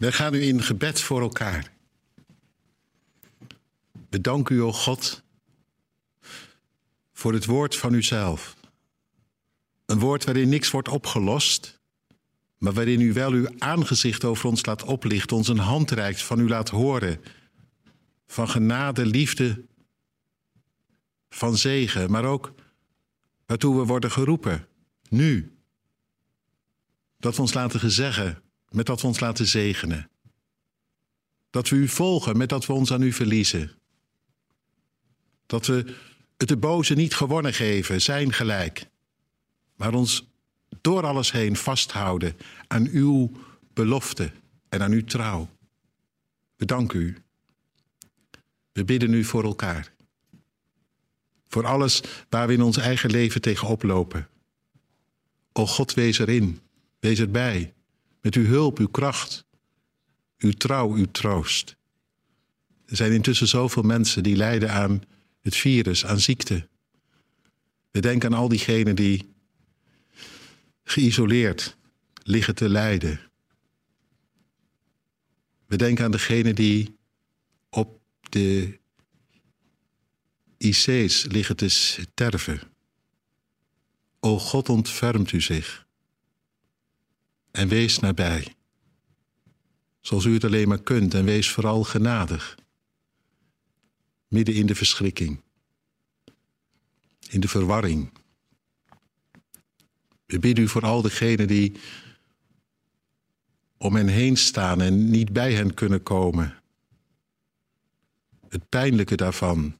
[0.03, 1.73] We gaan nu in gebed voor elkaar.
[4.09, 5.23] We danken u, o God,
[7.13, 8.57] voor het woord van uzelf.
[9.87, 11.81] Een woord waarin niks wordt opgelost,
[12.59, 16.39] maar waarin u wel uw aangezicht over ons laat oplichten, ons een hand reikt, van
[16.41, 17.21] u laat horen,
[18.27, 19.65] van genade, liefde,
[21.29, 22.55] van zegen, maar ook
[23.47, 24.69] waartoe we worden geroepen,
[25.09, 25.57] nu.
[27.19, 28.43] Dat we ons laten gezeggen,
[28.73, 30.11] met dat we ons laten zegenen.
[31.51, 33.73] Dat we u volgen, met dat we ons aan u verliezen.
[35.47, 35.95] Dat we
[36.37, 38.87] het de boze niet gewonnen geven, zijn gelijk.
[39.77, 40.27] Maar ons
[40.81, 43.31] door alles heen vasthouden aan uw
[43.75, 44.33] belofte
[44.69, 45.49] en aan uw trouw.
[46.57, 47.17] We danken u.
[48.73, 49.93] We bidden u voor elkaar.
[51.49, 54.29] Voor alles waar we in ons eigen leven tegenop lopen.
[55.53, 56.61] O God, wees erin.
[57.01, 57.75] Wees erbij.
[58.23, 59.45] Met uw hulp, uw kracht,
[60.39, 61.77] uw trouw, uw troost.
[62.87, 65.03] Er zijn intussen zoveel mensen die lijden aan
[65.41, 66.69] het virus, aan ziekte.
[67.91, 69.35] We denken aan al diegenen die
[70.85, 71.77] geïsoleerd
[72.23, 73.21] liggen te lijden.
[75.67, 76.97] We denken aan degenen die
[77.71, 78.79] op de
[80.57, 82.61] IC's liggen te sterven.
[84.21, 85.87] O God, ontfermt u zich.
[87.53, 88.55] En wees nabij.
[90.01, 92.59] Zoals u het alleen maar kunt en wees vooral genadig.
[94.29, 95.41] Midden in de verschrikking.
[97.29, 98.13] In de verwarring.
[100.27, 101.73] We bidden u voor al degenen die
[103.77, 106.63] om hen heen staan en niet bij hen kunnen komen.
[108.49, 109.77] Het pijnlijke daarvan.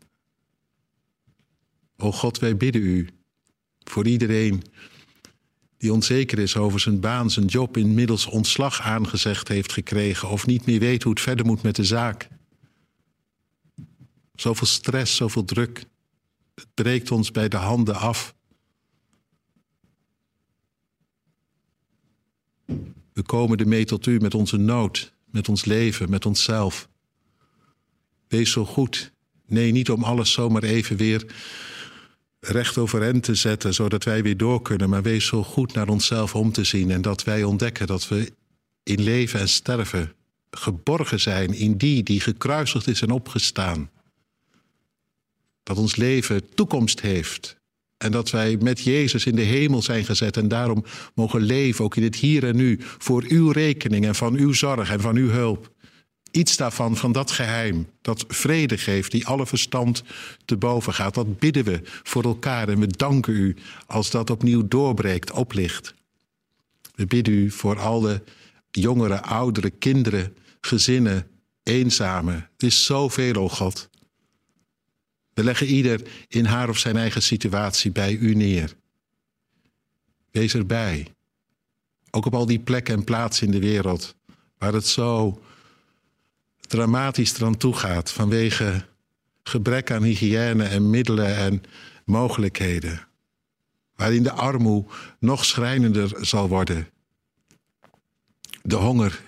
[1.97, 3.09] O God, wij bidden u
[3.79, 4.63] voor iedereen
[5.83, 10.67] die onzeker is over zijn baan, zijn job, inmiddels ontslag aangezegd heeft gekregen of niet
[10.67, 12.29] meer weet hoe het verder moet met de zaak.
[14.35, 15.85] Zoveel stress, zoveel druk.
[16.55, 18.35] Het breekt ons bij de handen af.
[23.13, 26.89] We komen ermee tot u met onze nood, met ons leven, met onszelf.
[28.29, 29.13] Wees zo goed.
[29.47, 31.35] Nee, niet om alles zomaar even weer
[32.47, 34.89] recht overeind te zetten, zodat wij weer door kunnen.
[34.89, 38.33] Maar wees zo goed naar onszelf om te zien en dat wij ontdekken dat we
[38.83, 40.13] in leven en sterven
[40.51, 43.91] geborgen zijn in die die gekruisigd is en opgestaan.
[45.63, 47.61] Dat ons leven toekomst heeft.
[47.99, 50.85] En dat wij met Jezus in de hemel zijn gezet en daarom
[51.15, 54.91] mogen leven, ook in het hier en nu, voor uw rekening en van uw zorg
[54.91, 55.72] en van uw hulp.
[56.33, 60.03] Iets daarvan, van dat geheim, dat vrede geeft, die alle verstand
[60.45, 63.57] te boven gaat, dat bidden we voor elkaar en we danken u
[63.87, 65.95] als dat opnieuw doorbreekt, oplicht.
[66.95, 68.23] We bidden u voor alle
[68.71, 71.27] jongeren, ouderen, kinderen, gezinnen,
[71.63, 72.35] eenzamen.
[72.53, 73.89] Het is zoveel, o God.
[75.35, 78.75] We leggen ieder in haar of zijn eigen situatie bij u neer.
[80.31, 81.07] Wees erbij.
[82.11, 84.15] Ook op al die plekken en plaatsen in de wereld
[84.59, 85.43] waar het zo
[86.73, 88.85] dramatisch eraan toe gaat vanwege
[89.43, 91.63] gebrek aan hygiëne en middelen en
[92.05, 93.07] mogelijkheden.
[93.97, 96.89] Waarin de armoede nog schrijnender zal worden.
[98.63, 99.21] De honger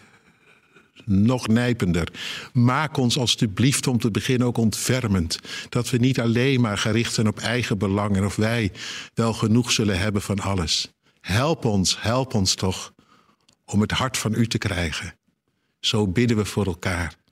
[1.04, 2.08] nog nijpender.
[2.52, 5.38] Maak ons alstublieft om te beginnen ook ontfermend.
[5.68, 8.72] Dat we niet alleen maar gericht zijn op eigen belangen of wij
[9.14, 10.92] wel genoeg zullen hebben van alles.
[11.20, 12.92] Help ons, help ons toch
[13.64, 15.14] om het hart van u te krijgen.
[15.80, 17.22] Zo bidden we voor elkaar.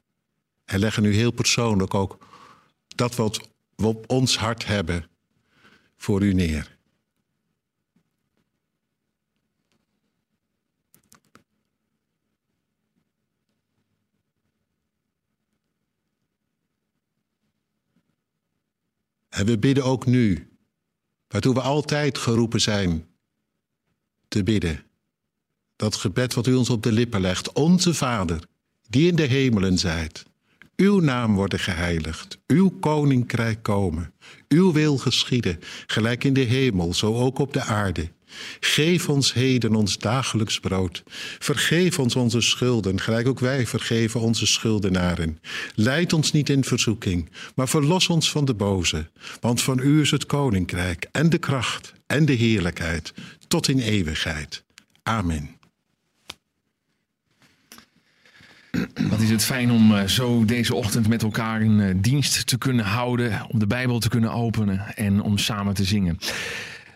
[0.72, 2.18] En leggen nu heel persoonlijk ook
[2.86, 5.08] dat wat we op ons hart hebben
[5.96, 6.76] voor u neer.
[19.28, 20.50] En we bidden ook nu,
[21.28, 23.06] waartoe we altijd geroepen zijn
[24.28, 24.84] te bidden.
[25.76, 28.48] Dat gebed wat u ons op de lippen legt, onze Vader,
[28.88, 30.30] die in de hemelen zijt.
[30.82, 34.12] Uw naam worden geheiligd, uw koninkrijk komen,
[34.48, 38.10] uw wil geschieden, gelijk in de hemel, zo ook op de aarde.
[38.60, 41.02] Geef ons heden ons dagelijks brood.
[41.38, 45.38] Vergeef ons onze schulden, gelijk ook wij vergeven onze schuldenaren.
[45.74, 49.10] Leid ons niet in verzoeking, maar verlos ons van de boze.
[49.40, 53.14] Want van u is het koninkrijk en de kracht en de heerlijkheid
[53.48, 54.64] tot in eeuwigheid.
[55.02, 55.61] Amen.
[59.08, 62.58] Wat is het fijn om eh, zo deze ochtend met elkaar een eh, dienst te
[62.58, 66.18] kunnen houden, om de Bijbel te kunnen openen en om samen te zingen.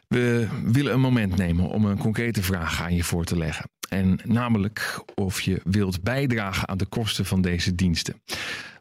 [0.09, 3.71] We willen een moment nemen om een concrete vraag aan je voor te leggen.
[3.89, 8.15] En namelijk of je wilt bijdragen aan de kosten van deze diensten.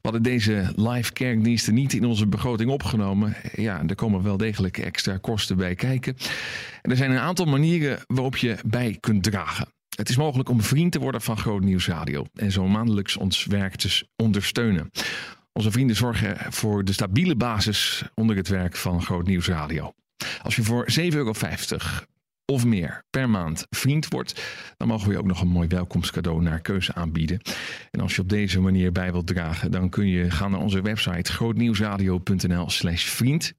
[0.05, 3.35] We hadden deze live kerkdiensten niet in onze begroting opgenomen.
[3.55, 6.15] Ja, er komen wel degelijk extra kosten bij kijken.
[6.81, 9.74] En er zijn een aantal manieren waarop je bij kunt dragen.
[9.95, 13.45] Het is mogelijk om vriend te worden van Groot Nieuws Radio en zo maandelijks ons
[13.45, 14.91] werk te ondersteunen.
[15.53, 19.93] Onze vrienden zorgen voor de stabiele basis onder het werk van Groot Nieuws Radio.
[20.41, 21.33] Als je voor 7,50 euro
[22.45, 24.41] of meer per maand vriend wordt,
[24.77, 27.41] dan mogen we je ook nog een mooi welkomstcadeau naar keuze aanbieden.
[27.91, 30.81] En als je op deze manier bij wilt dragen, dan kun je gaan naar onze
[30.81, 33.53] website grootnieuwsradio.nl/slash vriend.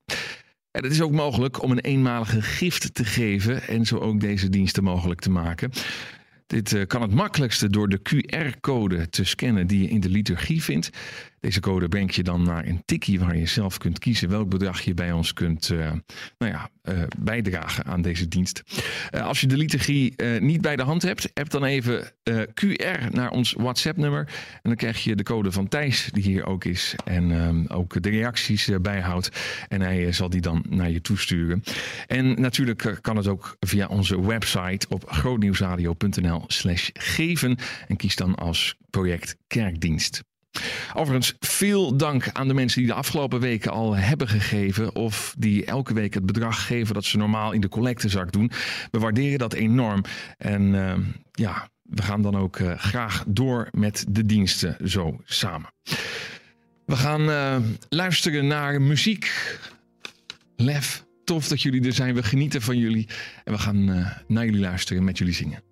[0.71, 4.49] En het is ook mogelijk om een eenmalige gift te geven en zo ook deze
[4.49, 5.71] diensten mogelijk te maken.
[6.47, 10.63] Dit uh, kan het makkelijkste door de QR-code te scannen die je in de liturgie
[10.63, 10.89] vindt.
[11.47, 14.81] Deze code brengt je dan naar een tikkie waar je zelf kunt kiezen welk bedrag
[14.81, 15.91] je bij ons kunt uh,
[16.37, 18.63] nou ja, uh, bijdragen aan deze dienst.
[19.11, 23.53] als je de liturgie niet bij de hand hebt, heb dan even QR naar ons
[23.53, 24.27] WhatsApp-nummer.
[24.53, 26.95] En dan krijg je de code van Thijs, die hier ook is.
[27.05, 29.29] En ehm, ook de reacties bijhoudt.
[29.67, 31.63] En hij zal die dan naar je toesturen.
[32.07, 37.57] En natuurlijk kan het ook via onze website op grootnieuwsradio.nl slash geven.
[37.87, 40.23] En kies dan als project Kerkdienst.
[40.93, 44.95] Overigens, veel dank aan de mensen die de afgelopen weken al hebben gegeven.
[44.95, 48.51] Of die elke week het bedrag geven dat ze normaal in de collectezak doen.
[48.91, 50.03] We waarderen dat enorm.
[50.37, 50.93] En uh,
[51.31, 55.69] ja, we gaan dan ook uh, graag door met de diensten zo samen.
[56.85, 57.57] We gaan uh,
[57.89, 59.57] luisteren naar muziek.
[60.55, 62.15] Lef, tof dat jullie er zijn.
[62.15, 63.07] We genieten van jullie.
[63.43, 65.66] En we gaan uh, naar jullie luisteren en met jullie zingen.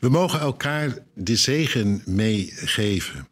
[0.00, 3.28] We mogen elkaar de zegen meegeven.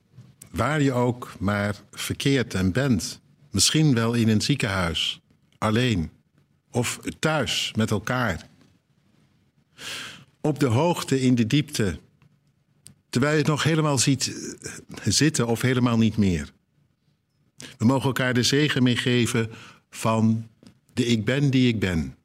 [0.51, 3.21] Waar je ook maar verkeerd en bent.
[3.51, 5.21] Misschien wel in een ziekenhuis,
[5.59, 6.11] alleen.
[6.71, 8.49] Of thuis met elkaar.
[10.41, 11.99] Op de hoogte, in de diepte.
[13.09, 14.73] Terwijl je het nog helemaal ziet eh,
[15.05, 16.53] zitten of helemaal niet meer.
[17.79, 19.51] We mogen elkaar de zegen meegeven
[19.91, 20.49] van
[20.93, 22.17] de ik ben die ik ben.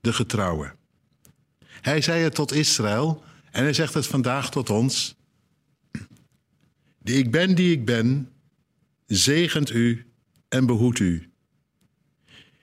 [0.00, 0.74] De getrouwe.
[1.80, 5.14] Hij zei het tot Israël en hij zegt het vandaag tot ons.
[6.98, 8.30] De ik ben die ik ben,
[9.06, 10.06] zegent u
[10.48, 11.30] en behoedt u.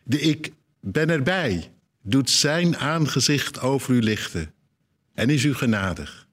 [0.04, 1.72] De ik ben erbij,
[2.02, 4.54] doet zijn aangezicht over u lichten
[5.14, 6.28] en is u genadig.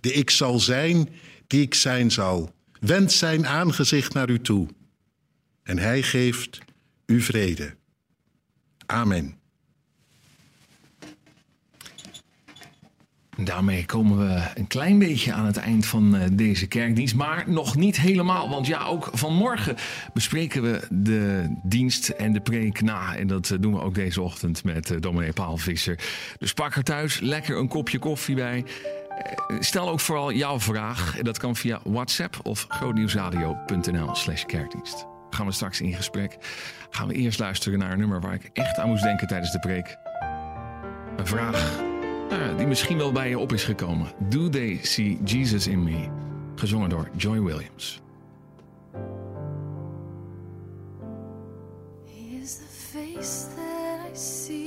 [0.00, 1.08] De ik zal zijn
[1.46, 4.68] die ik zijn zal, wendt zijn aangezicht naar u toe
[5.62, 6.58] en hij geeft
[7.06, 7.76] u vrede.
[8.86, 9.39] Amen.
[13.44, 17.14] Daarmee komen we een klein beetje aan het eind van eh, deze kerkdienst.
[17.14, 18.48] Maar nog niet helemaal.
[18.48, 19.76] Want ja, ook vanmorgen
[20.12, 23.16] bespreken we de dienst en de preek na.
[23.16, 25.98] En dat eh, doen we ook deze ochtend met uh, dominee Paul Visser.
[26.38, 28.64] Dus pak er thuis lekker een kopje koffie bij.
[29.58, 31.16] Stel ook vooral jouw vraag.
[31.22, 35.06] Dat kan via WhatsApp of grootnieuwsradio.nl slash kerkdienst.
[35.30, 36.36] Gaan we straks in gesprek.
[36.90, 39.58] Gaan we eerst luisteren naar een nummer waar ik echt aan moest denken tijdens de
[39.58, 39.96] preek.
[41.16, 41.88] Een vraag
[42.30, 44.12] nou, die misschien wel bij je op is gekomen.
[44.28, 46.08] Do They See Jesus in Me?
[46.54, 48.00] Gezongen door Joy Williams.
[52.42, 54.59] is the face that I see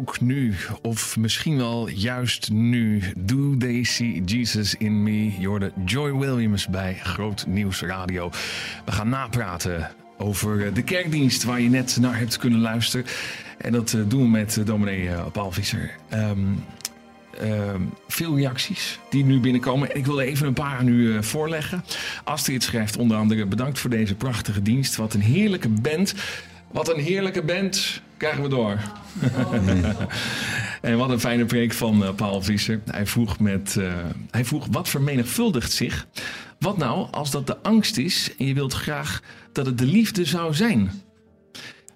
[0.00, 5.40] Ook nu, of misschien wel juist nu, Do They See Jesus in Me?
[5.40, 8.30] Je hoorde Joy Williams bij Groot Nieuws Radio.
[8.84, 13.06] We gaan napraten over eh, de kerkdienst waar je net naar hebt kunnen luisteren.
[13.58, 15.90] En dat eh, doen we met eh, dominee Paul Visser.
[16.08, 16.38] Ehm,
[17.38, 19.96] ehm, veel reacties die nu binnenkomen.
[19.96, 21.84] Ik wil even een paar aan u voorleggen.
[22.24, 24.96] Astrid schrijft onder andere bedankt voor deze prachtige dienst.
[24.96, 26.14] Wat een heerlijke band.
[26.70, 28.02] Wat een heerlijke band.
[28.20, 28.78] Krijgen we door.
[30.90, 32.80] en wat een fijne preek van eh, Paul Visser.
[32.90, 33.92] Hij vroeg, met, eh,
[34.30, 36.06] hij vroeg, wat vermenigvuldigt zich?
[36.58, 40.24] Wat nou als dat de angst is en je wilt graag dat het de liefde
[40.24, 40.90] zou zijn?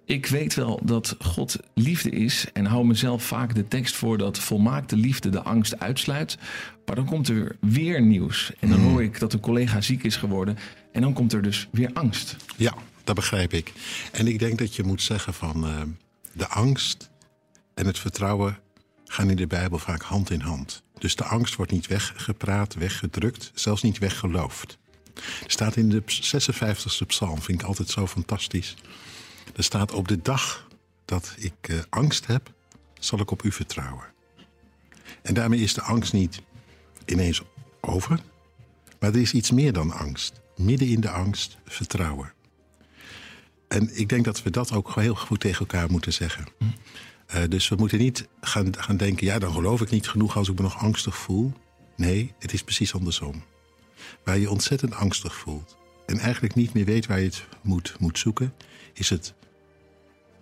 [0.05, 4.39] Ik weet wel dat God liefde is en hou mezelf vaak de tekst voor dat
[4.39, 6.39] volmaakte liefde de angst uitsluit.
[6.87, 8.53] Maar dan komt er weer nieuws.
[8.61, 10.59] En dan hoor ik dat een collega ziek is geworden.
[10.93, 12.37] En dan komt er dus weer angst.
[12.57, 13.73] Ja, dat begrijp ik.
[14.13, 15.83] En ik denk dat je moet zeggen van eh,
[16.35, 17.11] de angst
[17.75, 18.59] en het vertrouwen
[19.05, 20.83] gaan in de Bijbel vaak hand in hand.
[20.99, 24.79] Dus de angst wordt niet weggepraat, weggedrukt, zelfs niet weggeloofd.
[25.15, 28.77] Er staat in de 56e psalm, vind ik altijd zo fantastisch.
[29.57, 30.69] Er staat op de dag
[31.05, 32.53] dat ik eh, angst heb,
[32.99, 34.05] zal ik op u vertrouwen.
[35.23, 36.43] En daarmee is de angst niet
[37.05, 37.43] ineens
[37.81, 38.21] over,
[39.01, 40.41] maar er is iets meer dan angst.
[40.57, 42.34] Midden in de angst vertrouwen.
[43.75, 46.45] En ik denk dat we dat ook heel goed tegen elkaar moeten zeggen.
[47.27, 50.49] Eh, dus we moeten niet gaan, gaan denken, ja, dan geloof ik niet genoeg als
[50.49, 51.53] ik me nog angstig voel.
[51.97, 53.43] Nee, het is precies andersom.
[54.25, 58.19] Waar je ontzettend angstig voelt en eigenlijk niet meer weet waar je het moet, moet
[58.19, 58.55] zoeken,
[58.93, 59.35] is het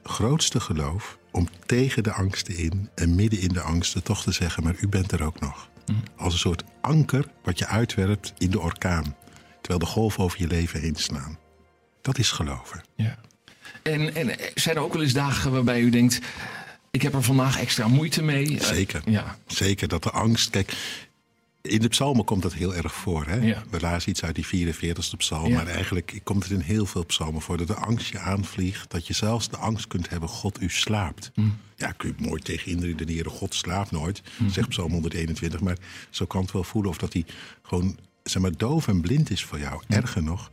[0.02, 4.62] grootste geloof om tegen de angsten in en midden in de angsten toch te zeggen,
[4.62, 5.68] maar u bent er ook nog.
[6.16, 9.16] Als een soort anker wat je uitwerpt in de orkaan,
[9.60, 11.38] terwijl de golven over je leven heen slaan.
[12.02, 12.82] Dat is geloven.
[12.94, 13.18] Ja.
[13.82, 16.20] En, en zijn er ook wel eens dagen waarbij u denkt...
[16.90, 18.58] ik heb er vandaag extra moeite mee?
[18.58, 19.02] Eh, Zeker.
[19.04, 19.38] Ja.
[19.46, 20.50] Zeker dat de angst.
[20.50, 20.72] Kijk,
[21.62, 23.26] in de psalmen komt dat heel erg voor.
[23.26, 23.36] Hè?
[23.36, 23.62] Ja.
[23.70, 25.48] We lazen iets uit die 44ste psalm.
[25.48, 25.54] Ja.
[25.54, 27.56] Maar eigenlijk komt het in heel veel psalmen voor.
[27.56, 28.90] Dat de angst je aanvliegt.
[28.90, 30.28] Dat je zelfs de angst kunt hebben.
[30.28, 31.30] God, u slaapt.
[31.34, 31.56] Mm.
[31.76, 33.30] Ja, kun je mooi tegen inredeneren.
[33.30, 34.22] God slaapt nooit.
[34.50, 35.60] Zegt psalm 121.
[35.60, 35.76] Maar
[36.10, 37.24] zo kan het wel voelen of dat hij
[37.62, 39.82] gewoon zeg maar, doof en blind is voor jou.
[39.88, 40.50] Erger nog.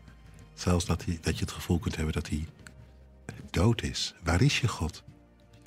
[0.60, 2.47] Zelfs dat, hij, dat je het gevoel kunt hebben dat hij
[3.51, 4.14] dood is.
[4.24, 5.03] Waar is je God?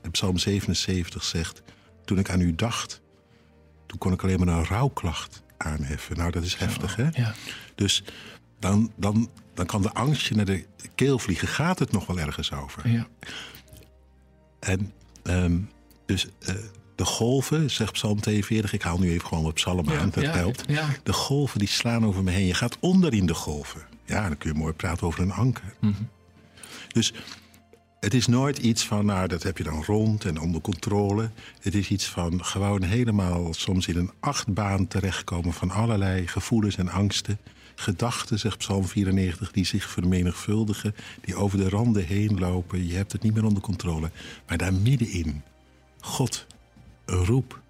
[0.02, 1.62] En Psalm 77 zegt:
[2.04, 3.00] Toen ik aan u dacht,
[3.86, 6.16] toen kon ik alleen maar een rouwklacht aanheffen.
[6.16, 7.08] Nou, dat is heftig, hè?
[7.12, 7.34] Ja.
[7.74, 8.04] Dus
[8.58, 11.48] dan, dan, dan kan de angst je naar de keel vliegen.
[11.48, 12.88] Gaat het nog wel ergens over?
[12.88, 13.06] Ja.
[14.60, 15.58] En ehm,
[16.06, 16.54] dus eh,
[16.94, 20.32] de golven, zegt Psalm 42, ik haal nu even gewoon wat psalm aan, dat ja,
[20.32, 20.64] helpt.
[21.02, 22.46] De golven die slaan over me heen.
[22.46, 23.91] Je gaat onder in de golven.
[24.04, 25.74] Ja, dan kun je mooi praten over een anker.
[25.80, 26.02] Mhm.
[26.88, 27.12] Dus
[28.00, 31.30] het is nooit iets van, nou, dat heb je dan rond en onder controle.
[31.60, 36.88] Het is iets van gewoon helemaal soms in een achtbaan terechtkomen van allerlei gevoelens en
[36.88, 37.38] angsten.
[37.74, 42.86] Gedachten, zegt Psalm 94, die zich vermenigvuldigen, die over de randen heen lopen.
[42.86, 44.10] Je hebt het niet meer onder controle.
[44.46, 45.42] Maar daar middenin,
[46.00, 46.46] God,
[47.04, 47.60] een roep,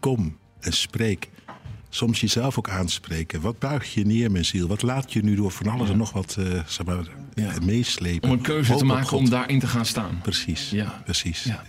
[0.00, 1.28] kom en spreek.
[1.96, 3.40] Soms jezelf ook aanspreken.
[3.40, 4.66] Wat buig je neer, mijn ziel?
[4.68, 7.52] Wat laat je nu door van alles en nog wat uh, zeg maar, Ja.
[7.64, 8.28] meeslepen?
[8.28, 10.18] Om een keuze Hoop te maken om daarin te gaan staan.
[10.22, 11.02] Precies, Ja.
[11.04, 11.42] precies.
[11.44, 11.62] Ja.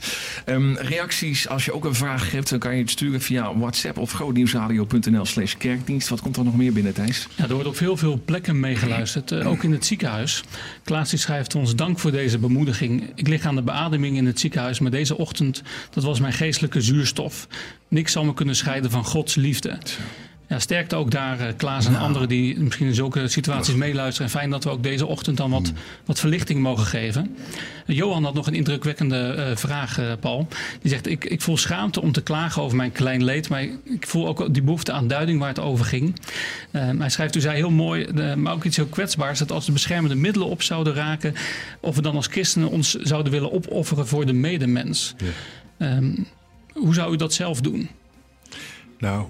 [0.46, 3.98] Ehm, reacties, als je ook een vraag hebt, dan kan je het sturen via WhatsApp
[3.98, 6.10] of grootnieuwsradio.nl slash kerkdienst.
[6.10, 7.28] Wat komt er nog meer binnen, Thijs?
[7.36, 10.44] Ja, er wordt op heel veel plekken meegeluisterd, eh, ook in het ziekenhuis.
[10.84, 13.04] Klaas die schrijft ons dank voor deze bemoediging.
[13.16, 16.82] Ik lig aan de beademing in het ziekenhuis, maar deze ochtend, dat was mijn geestelijke
[16.82, 17.48] zuurstof.
[17.88, 19.78] Niks zal me kunnen scheiden van Gods liefde.
[20.48, 24.32] Ja, sterkte ook daar, eh, Klaas en anderen die misschien in zulke situaties meeluisteren.
[24.32, 25.72] En fijn dat we ook deze ochtend dan wat,
[26.06, 27.36] wat verlichting mogen geven.
[27.96, 30.48] Johan had nog een indrukwekkende eh, vraag, eh, Paul.
[30.82, 33.50] Die zegt, ik, ik voel schaamte om te klagen over mijn klein leed.
[33.50, 36.16] Maar ik voel ook die behoefte aan duiding waar het over ging.
[36.72, 39.40] Eh, hij schrijft, u zei heel mooi, maar ook iets heel kwetsbaars.
[39.40, 41.34] Dat als de beschermende middelen op zouden raken...
[41.80, 45.16] of we dan als christenen ons zouden willen opofferen voor de medemens.
[45.78, 46.12] Ehm,
[46.78, 47.90] hoe zou u dat zelf doen?
[48.98, 49.28] Nou,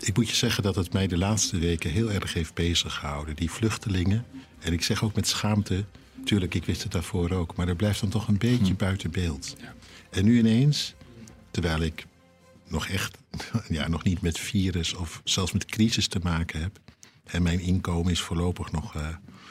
[0.00, 3.36] ik moet je zeggen dat het mij de laatste weken heel erg heeft bezig gehouden.
[3.36, 4.24] Die vluchtelingen.
[4.58, 5.84] En ik zeg ook met schaamte.
[6.24, 7.56] Tuurlijk, ik wist het daarvoor ook.
[7.56, 9.56] Maar dat blijft dan toch een beetje buiten beeld.
[10.10, 10.94] En nu ineens,
[11.50, 12.06] terwijl ik
[12.68, 13.18] nog echt,
[13.68, 16.78] ja, nog niet met virus of zelfs met crisis te maken heb.
[17.24, 19.08] En mijn inkomen is voorlopig nog eh,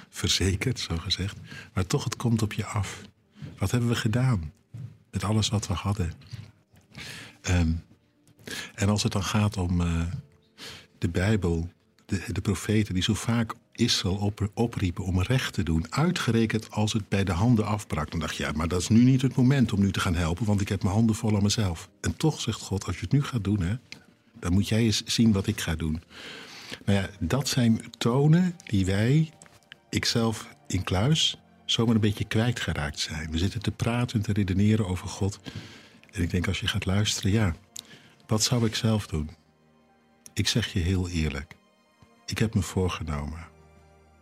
[0.09, 1.37] verzekerd, zo gezegd.
[1.73, 3.01] Maar toch, het komt op je af.
[3.57, 4.51] Wat hebben we gedaan
[5.11, 6.13] met alles wat we hadden?
[7.47, 7.71] Ehm,
[8.75, 10.01] en als het dan gaat om eh,
[10.97, 11.69] de Bijbel,
[12.05, 16.93] de, de profeten die zo vaak Israël op, opriepen om recht te doen, uitgerekend als
[16.93, 19.35] het bij de handen afbrak, dan dacht je, ja, maar dat is nu niet het
[19.35, 21.89] moment om nu te gaan helpen, want ik heb mijn handen vol aan mezelf.
[22.01, 23.75] En toch zegt God, als je het nu gaat doen, hè,
[24.39, 26.03] dan moet jij eens zien wat ik ga doen.
[26.85, 29.29] Nou ja, dat zijn tonen die wij,
[29.89, 33.31] ikzelf in kluis, zomaar een beetje kwijtgeraakt zijn.
[33.31, 35.39] We zitten te praten en te redeneren over God.
[36.11, 37.55] En ik denk, als je gaat luisteren, ja,
[38.27, 39.29] wat zou ik zelf doen?
[40.33, 41.55] Ik zeg je heel eerlijk.
[42.25, 43.47] Ik heb me voorgenomen.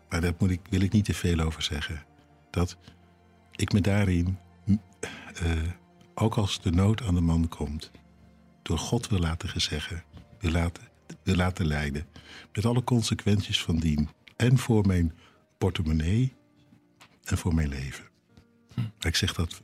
[0.10, 2.06] Maar daar moet ik, wil ik niet te veel over zeggen.
[2.50, 2.78] Dat
[3.56, 4.76] ik me daarin, m,
[5.34, 5.52] eh,
[6.14, 7.92] ook als de nood aan de man komt,
[8.62, 10.04] door God wil laten gezeggen,
[10.40, 10.84] wil laten,
[11.24, 12.08] wil laten leiden.
[12.54, 14.10] Met alle consequenties van dien.
[14.36, 15.14] En voor mijn
[15.58, 16.34] portemonnee
[17.24, 18.06] en voor mijn leven.
[18.76, 19.62] Maar ik zeg dat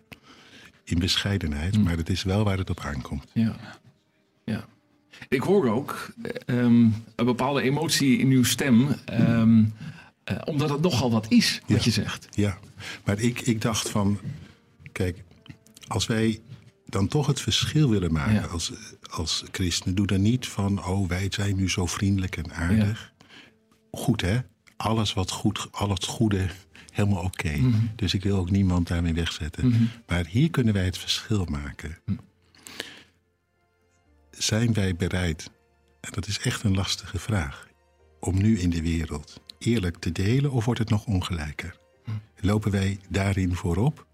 [0.92, 3.26] in bescheidenheid, maar het is wel waar het op aankomt.
[3.34, 3.56] Ja.
[4.46, 4.66] ja.
[5.30, 6.14] Ik hoor ook
[6.46, 6.66] ehm,
[7.16, 8.88] een bepaalde emotie in uw stem.
[9.06, 9.64] ehm,
[10.24, 11.84] eh, omdat het nogal wat is, wat Ja.
[11.84, 12.28] je zegt.
[12.32, 12.58] Ja,
[13.06, 14.20] maar ik, ik dacht van,
[14.92, 15.24] kijk,
[15.88, 16.40] als wij
[16.86, 18.42] dan toch het verschil willen maken Ja.
[18.46, 18.72] als,
[19.10, 23.12] als christenen, doe dan niet van, oh, wij zijn nu zo vriendelijk en aardig.
[23.92, 24.40] Goed, hè?
[24.78, 26.48] Alles wat goed, al het goede,
[26.92, 27.58] helemaal oké.
[27.58, 27.86] Mhm.
[27.96, 29.90] Dus ik wil ook niemand daarmee wegzetten.
[30.08, 31.98] Maar hier kunnen wij het verschil maken.
[32.06, 32.18] Mhm.
[34.32, 35.52] Zijn wij bereid,
[36.02, 37.68] en dat is echt een lastige vraag,
[38.20, 41.80] om nu in de wereld eerlijk te delen of wordt het nog ongelijker?
[42.40, 44.06] Lopen wij daarin voorop?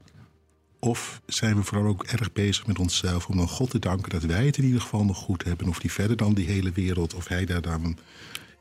[0.80, 4.24] Of zijn we vooral ook erg bezig met onszelf om dan God te danken dat
[4.24, 5.68] wij het in ieder geval nog goed hebben?
[5.68, 7.98] Of die verder dan die hele wereld, of hij daar dan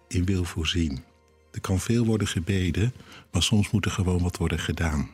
[0.08, 1.04] in wil voorzien?
[1.57, 2.92] Er kan veel worden gebeden,
[3.32, 5.11] maar soms moet er gewoon wat worden gedaan.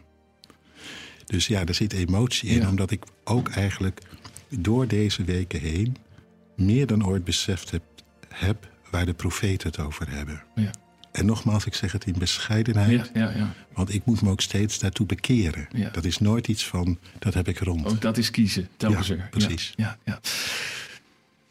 [1.26, 2.68] Dus ja, er zit emotie in, Ja.
[2.68, 4.00] omdat ik ook eigenlijk
[4.48, 5.96] door deze weken heen
[6.56, 7.82] meer dan ooit beseft heb,
[8.28, 10.42] heb waar de profeten het over hebben.
[10.54, 10.70] Ja.
[11.12, 13.10] En nogmaals, ik zeg het in bescheidenheid.
[13.14, 13.54] Ja, ja, ja.
[13.74, 15.68] Want ik moet me ook steeds daartoe bekeren.
[15.92, 17.86] Dat is nooit iets van, dat heb ik rond.
[17.86, 19.28] Ook dat is kiezen, telkens Ja, weer.
[19.30, 19.72] precies.
[19.76, 20.20] Ja, ja.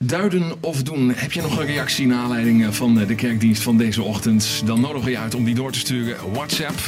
[0.03, 1.13] Duiden of doen.
[1.15, 4.61] Heb je nog een reactie naar aanleiding eh, van eh, de kerkdienst van deze ochtend?
[4.65, 6.31] Dan nodigen we je uit om die door te sturen.
[6.33, 6.79] WhatsApp.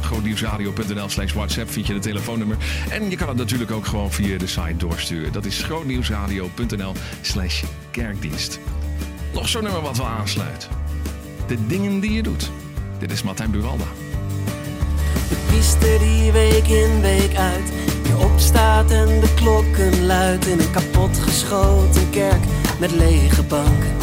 [0.00, 2.56] Grootnieuwsradio.nl slash WhatsApp vind je de telefoonnummer.
[2.90, 5.32] En je kan het natuurlijk ook gewoon via de site doorsturen.
[5.32, 8.58] Dat is grootnieuwsradio.nl slash kerkdienst.
[9.34, 10.68] Nog zo'n nummer wat wel aansluit.
[11.46, 12.50] De dingen die je doet.
[12.98, 13.86] Dit is Martijn Buwalda.
[15.48, 17.72] De priester die week in week uit
[18.02, 22.40] weer opstaat en de klokken luidt in een kapotgeschoten kerk
[22.78, 23.96] met lege banken.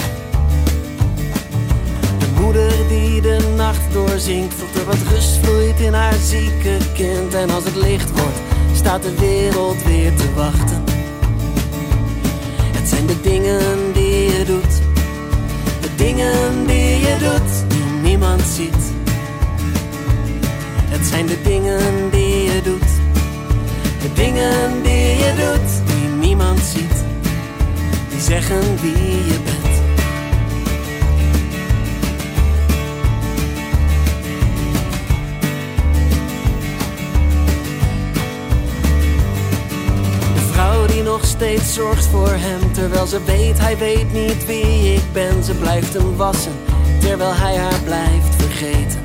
[2.20, 7.34] De moeder die de nacht doorzinkt tot er wat rust vloeit in haar zieke kind.
[7.34, 8.40] En als het licht wordt,
[8.74, 10.84] staat de wereld weer te wachten.
[12.76, 14.82] Het zijn de dingen die je doet,
[15.82, 18.95] de dingen die je doet, die niemand ziet.
[20.88, 22.90] Het zijn de dingen die je doet.
[24.02, 27.04] De dingen die je doet, die niemand ziet.
[28.10, 29.76] Die zeggen wie je bent.
[40.36, 42.72] De vrouw die nog steeds zorgt voor hem.
[42.72, 45.44] Terwijl ze weet, hij weet niet wie ik ben.
[45.44, 46.54] Ze blijft hem wassen,
[47.00, 49.05] terwijl hij haar blijft vergeten.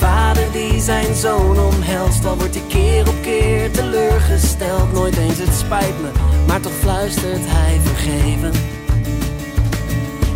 [0.00, 4.92] De vader die zijn zoon omhelst, al wordt hij keer op keer teleurgesteld.
[4.92, 6.10] Nooit eens het spijt me,
[6.46, 8.52] maar toch fluistert hij vergeven.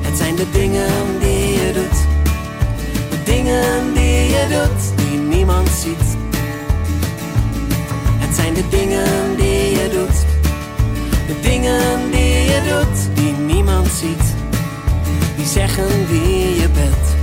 [0.01, 1.99] Het zijn de dingen die je doet,
[3.11, 6.17] de dingen die je doet, die niemand ziet.
[8.19, 10.19] Het zijn de dingen die je doet,
[11.27, 14.35] de dingen die je doet, die niemand ziet.
[15.37, 17.15] Die zeggen wie je bent.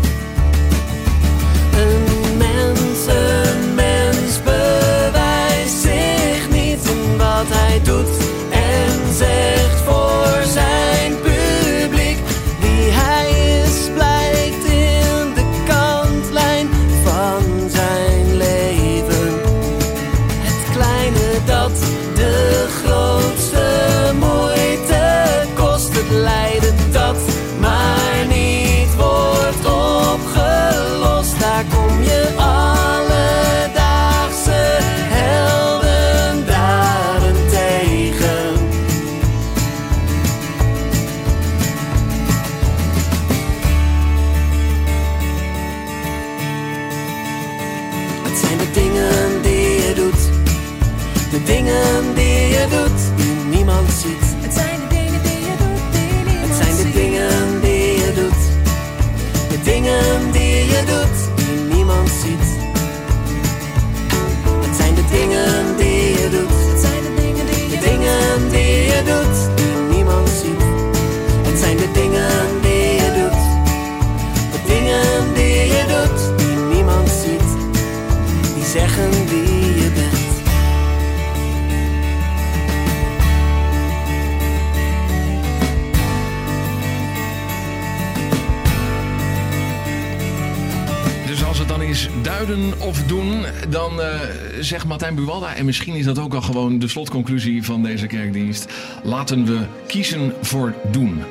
[95.71, 100.73] Misschien is dat ook al gewoon de slotconclusie van deze kerkdienst, laten we kiezen voor
[100.91, 101.21] doen.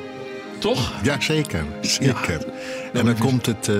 [0.59, 0.93] Toch?
[1.03, 1.65] Ja, zeker.
[1.81, 2.45] zeker.
[2.93, 3.75] en dan komt het, eh,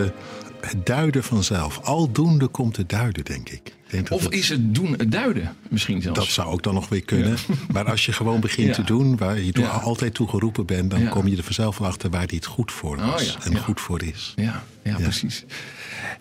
[0.62, 1.80] het duiden vanzelf.
[1.84, 3.74] Aldoende komt het duiden, denk ik.
[3.89, 6.20] denk Of het- is het doen het duiden misschien zelfs?
[6.20, 7.38] Dat zou ook dan nog weer kunnen.
[7.74, 8.74] Maar als je gewoon begint Ja.
[8.74, 12.09] te doen waar je toe- altijd toe geroepen bent, dan kom je er vanzelf achter
[12.09, 14.34] waar die het goed voor Oh was en goed voor is.
[14.36, 15.45] Ja, ja, precies.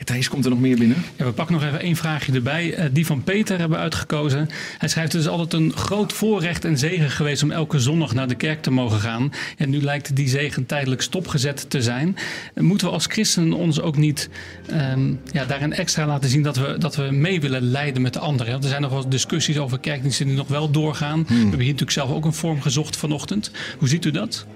[0.04, 1.04] Thijs, komt er nog meer binnen?
[1.16, 2.74] Ja, we pakken nog even één vraagje erbij.
[2.74, 4.48] Eh, die van Peter hebben we uitgekozen.
[4.78, 8.28] Hij schrijft: Het is altijd een groot voorrecht en zegen geweest om elke zondag naar
[8.28, 9.32] de kerk te mogen gaan.
[9.56, 12.16] En nu lijkt die zegen tijdelijk stopgezet te zijn.
[12.54, 14.28] Moeten we als christenen ons ook niet
[14.66, 18.18] ehm, ja, daarin extra laten zien dat we, dat we mee willen leiden met de
[18.18, 18.52] anderen?
[18.52, 21.22] Want er zijn nog wel discussies over kerkdiensten die nog wel doorgaan.
[21.28, 23.50] We hebben hier natuurlijk zelf ook een vorm gezocht vanochtend.
[23.78, 24.46] Hoe ziet u dat?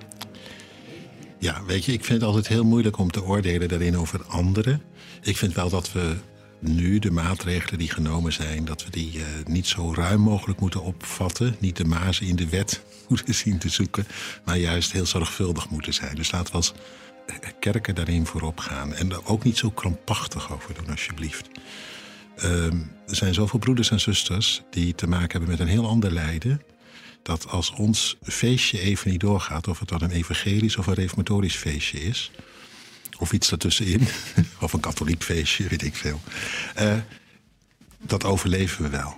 [1.45, 4.83] Ja, weet je, ik vind het altijd heel moeilijk om te oordelen daarin over anderen.
[5.23, 6.17] Ik vind wel dat we
[6.59, 10.83] nu de maatregelen die genomen zijn, dat we die eh, niet zo ruim mogelijk moeten
[10.83, 11.57] opvatten.
[11.59, 14.07] Niet de mazen in de wet moeten zien te zoeken,
[14.45, 16.15] maar juist heel zorgvuldig moeten zijn.
[16.15, 16.75] Dus laten we als
[17.61, 18.95] kerken daarin voorop gaan.
[18.95, 21.49] En er ook niet zo krampachtig over doen, alsjeblieft.
[22.37, 22.77] Ehm,
[23.07, 26.61] er zijn zoveel broeders en zusters die te maken hebben met een heel ander lijden.
[27.25, 31.57] Dat als ons feestje even niet doorgaat, of het dan een evangelisch of een reformatorisch
[31.57, 32.31] feestje is,
[33.19, 34.09] of iets ertussenin,
[34.61, 36.21] of een katholiek feestje, weet ik veel.
[36.75, 36.97] eh,
[38.07, 39.15] dat overleven we wel.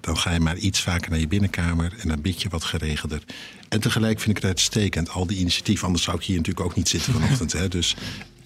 [0.00, 3.22] Dan ga je maar iets vaker naar je binnenkamer en dan bid je wat geregelder.
[3.68, 6.76] En tegelijk vind ik het uitstekend, al die initiatieven, anders zou ik hier natuurlijk ook
[6.76, 7.52] niet zitten vanochtend.
[7.52, 7.96] Hè, dus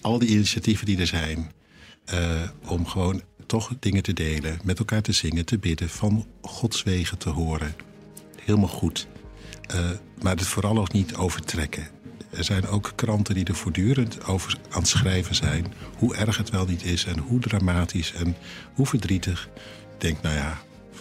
[0.01, 1.51] al die initiatieven die er zijn,
[2.05, 6.83] eh, om gewoon toch dingen te delen, met elkaar te zingen, te bidden, van Gods
[6.83, 7.75] wegen te horen.
[8.47, 9.07] Helemaal goed.
[9.61, 9.89] Eh,
[10.21, 11.87] maar het vooral ook niet overtrekken.
[12.29, 15.65] Er zijn ook kranten die er voortdurend over aan het schrijven zijn.
[15.97, 18.35] Hoe erg het wel niet is en hoe dramatisch en
[18.73, 19.49] hoe verdrietig.
[19.93, 20.57] Ik denk, nou ja,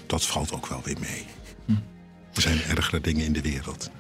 [0.07, 1.25] dat valt ook wel weer mee.
[2.35, 3.91] Er zijn ergere dingen in de wereld.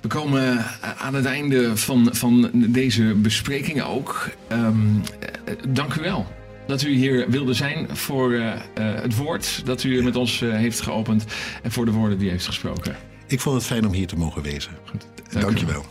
[0.00, 4.30] We komen eh, aan het einde van, van deze bespreking ook.
[4.48, 4.96] Ehm,
[5.44, 6.26] eh, dank u wel
[6.72, 8.60] dat u hier wilde zijn voor eh, eh,
[9.02, 11.24] het woord dat u met ons eh, heeft geopend
[11.62, 12.96] en voor de woorden die u heeft gesproken.
[13.26, 14.72] Ik vond het fijn om hier te mogen wezen.
[14.84, 15.02] Dank
[15.34, 15.84] u Dank je wel.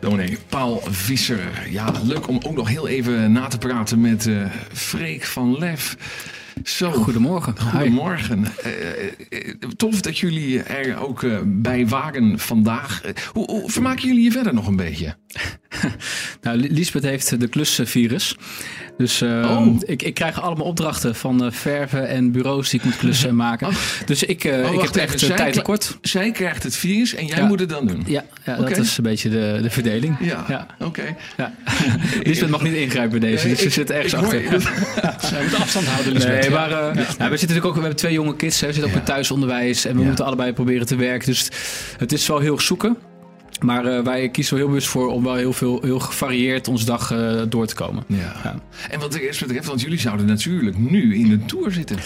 [0.00, 1.68] Dominee Paul Visser.
[1.70, 5.96] Ja, leuk om ook nog heel even na te praten met eh Freek van Lef.
[6.64, 7.54] Zo, Goedemorgen.
[7.60, 8.46] Goedemorgen.
[8.62, 13.00] Eh, eh, tof dat jullie er ook eh, bij waren vandaag.
[13.32, 15.14] Hoe, hoe vermaken jullie je verder nog een beetje?
[16.42, 18.36] nou, Li- Lisbeth heeft de klusvirus.
[18.96, 19.76] Dus eh, Oh.
[19.86, 23.36] ik, ik krijg allemaal opdrachten van eh, verven en bureaus die ik moet klussen en
[23.36, 23.68] maken.
[24.06, 25.98] Dus ik, eh, Oh, ik heb echt Zij tijd tekort.
[26.02, 27.46] Zij krijgt het virus en jij Ja.
[27.46, 28.02] moet het dan doen.
[28.06, 30.16] Ja, ja dat is een beetje de, de verdeling.
[30.20, 30.66] Ja, Ja.
[30.78, 31.16] oké.
[31.36, 31.52] Ja.
[32.22, 34.60] Lisbeth mag niet ingrijpen bij deze, dus ze zit ergens hoor- achter.
[35.28, 36.40] Zij moet afstand houden, Lisbeth.
[36.40, 36.51] Nee, Ja.
[36.52, 38.66] Maar nou, we zitten natuurlijk ook, we hebben twee jonge kids, hè.
[38.66, 41.26] we zitten ook met thuisonderwijs en we moeten allebei proberen te werken.
[41.28, 41.48] Dus
[41.98, 42.96] het is wel heel erg zoeken.
[43.60, 46.84] Maar eh, wij kiezen er heel bewust voor om wel heel veel, heel gevarieerd onze
[46.84, 48.04] dag eh, door te komen.
[48.06, 48.16] Ja.
[48.44, 48.54] Ja.
[48.90, 51.96] En wat de rest betreft, want jullie zouden natuurlijk nu in de tour zitten.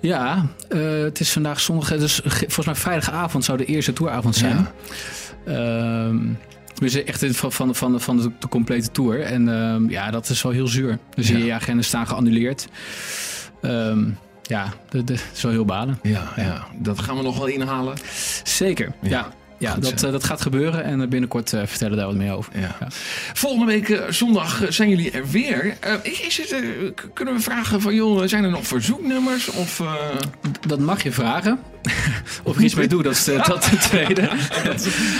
[0.00, 4.36] Ja, eh, het is vandaag zondag, dus ge- volgens mij vrijdagavond zou de eerste touravond
[4.36, 4.66] zijn.
[5.46, 6.16] Ehm
[6.78, 9.20] dus echt van, van, van, van de, de complete tour.
[9.22, 10.98] En ehm, ja, dat is wel heel zuur.
[11.14, 11.38] Dus Ja.
[11.38, 12.68] je agenda staan geannuleerd.
[13.62, 14.04] Ehm,
[14.42, 15.98] ja, dat is wel heel balen.
[16.02, 17.96] Ja, ja, dat gaan we nog wel inhalen.
[18.42, 19.28] Zeker, Ja, ja.
[19.60, 22.16] Ja, goed dat, eh, dat gaat gebeuren en eh, binnenkort eh, vertellen we daar wat
[22.16, 22.52] meer over.
[22.58, 22.76] Ja.
[22.80, 22.86] Ja.
[23.32, 25.76] Volgende week zondag zijn jullie er weer.
[26.02, 26.54] Is het,
[27.14, 29.50] kunnen we vragen van, joh, zijn er nog verzoeknummers?
[29.50, 29.82] Of,
[30.66, 31.58] Dat mag je vragen.
[32.44, 34.22] of ik iets mee doe, dat is de, dat de tweede.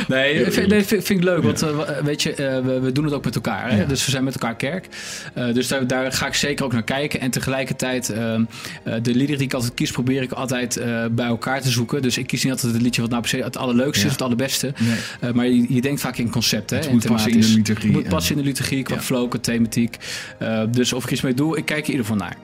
[0.08, 3.12] nee, vind, nee, vind, ik leuk, want eh, weet je, eh, we, we doen het
[3.14, 3.70] ook met elkaar.
[3.70, 3.86] Hè?
[3.86, 4.86] Dus we zijn met elkaar kerk.
[5.34, 7.20] Eh, dus daar, daar ga ik zeker ook naar kijken.
[7.20, 8.40] En tegelijkertijd, eh, eh,
[8.84, 12.02] de liederen die ik altijd kies, probeer ik altijd eh, bij elkaar te zoeken.
[12.02, 14.22] Dus ik kies niet altijd het liedje wat nou per se het allerleukste is, het
[14.22, 14.72] allerbeste.
[14.78, 14.96] Nee.
[15.20, 16.76] Eh, maar je, je denkt vaak in concepten.
[16.76, 19.00] hè, Het moet passen in de liturgie Het moet en- passen in de liturgie, qua
[19.00, 19.96] flow, qua thematiek.
[20.38, 22.36] Eh, dus of ik iets mee doe, ik kijk er in ieder geval naar.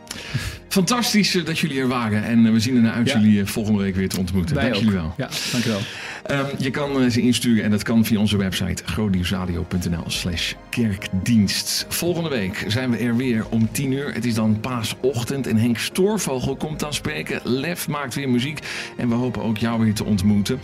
[0.68, 2.24] Fantastisch eh, dat jullie er waren.
[2.24, 3.18] En eh, we zien ernaar uit Ja.
[3.20, 4.54] jullie eh, volgende week weer te ontmoeten.
[4.54, 4.82] Wij Dank ook.
[4.82, 5.14] jullie wel.
[5.16, 5.80] Ja, dankjewel.
[6.24, 11.86] Ehm, je kan ze insturen en dat kan via onze website grootnieuwsradio.nl slash kerkdienst.
[11.88, 14.12] Volgende week zijn we er weer om 10 uur.
[14.12, 17.40] Het is dan paasochtend en Henk Stoorvogel komt dan spreken.
[17.44, 18.58] Lef maakt weer muziek
[18.96, 20.58] en we hopen ook jou weer te ontmoeten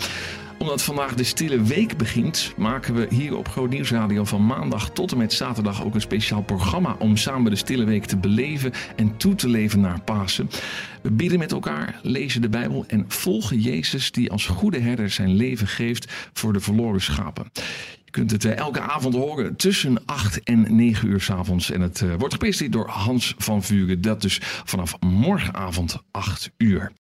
[0.62, 5.12] omdat vandaag de stille week begint, maken we hier op Groot Nieuwsradio van maandag tot
[5.12, 9.16] en met zaterdag ook een speciaal programma om samen de stille week te beleven en
[9.16, 10.50] toe te leven naar Pasen.
[11.02, 15.34] We bidden met elkaar, lezen de Bijbel en volgen Jezus die als goede herder zijn
[15.34, 17.50] leven geeft voor de verloren schapen.
[18.04, 21.70] Je kunt het eh, elke avond horen tussen 8 en 9 uur 's avonds.
[21.70, 24.00] En het eh, wordt gepresenteerd door Hans van Vuren.
[24.00, 26.90] Dat dus vanaf morgenavond 8 uur.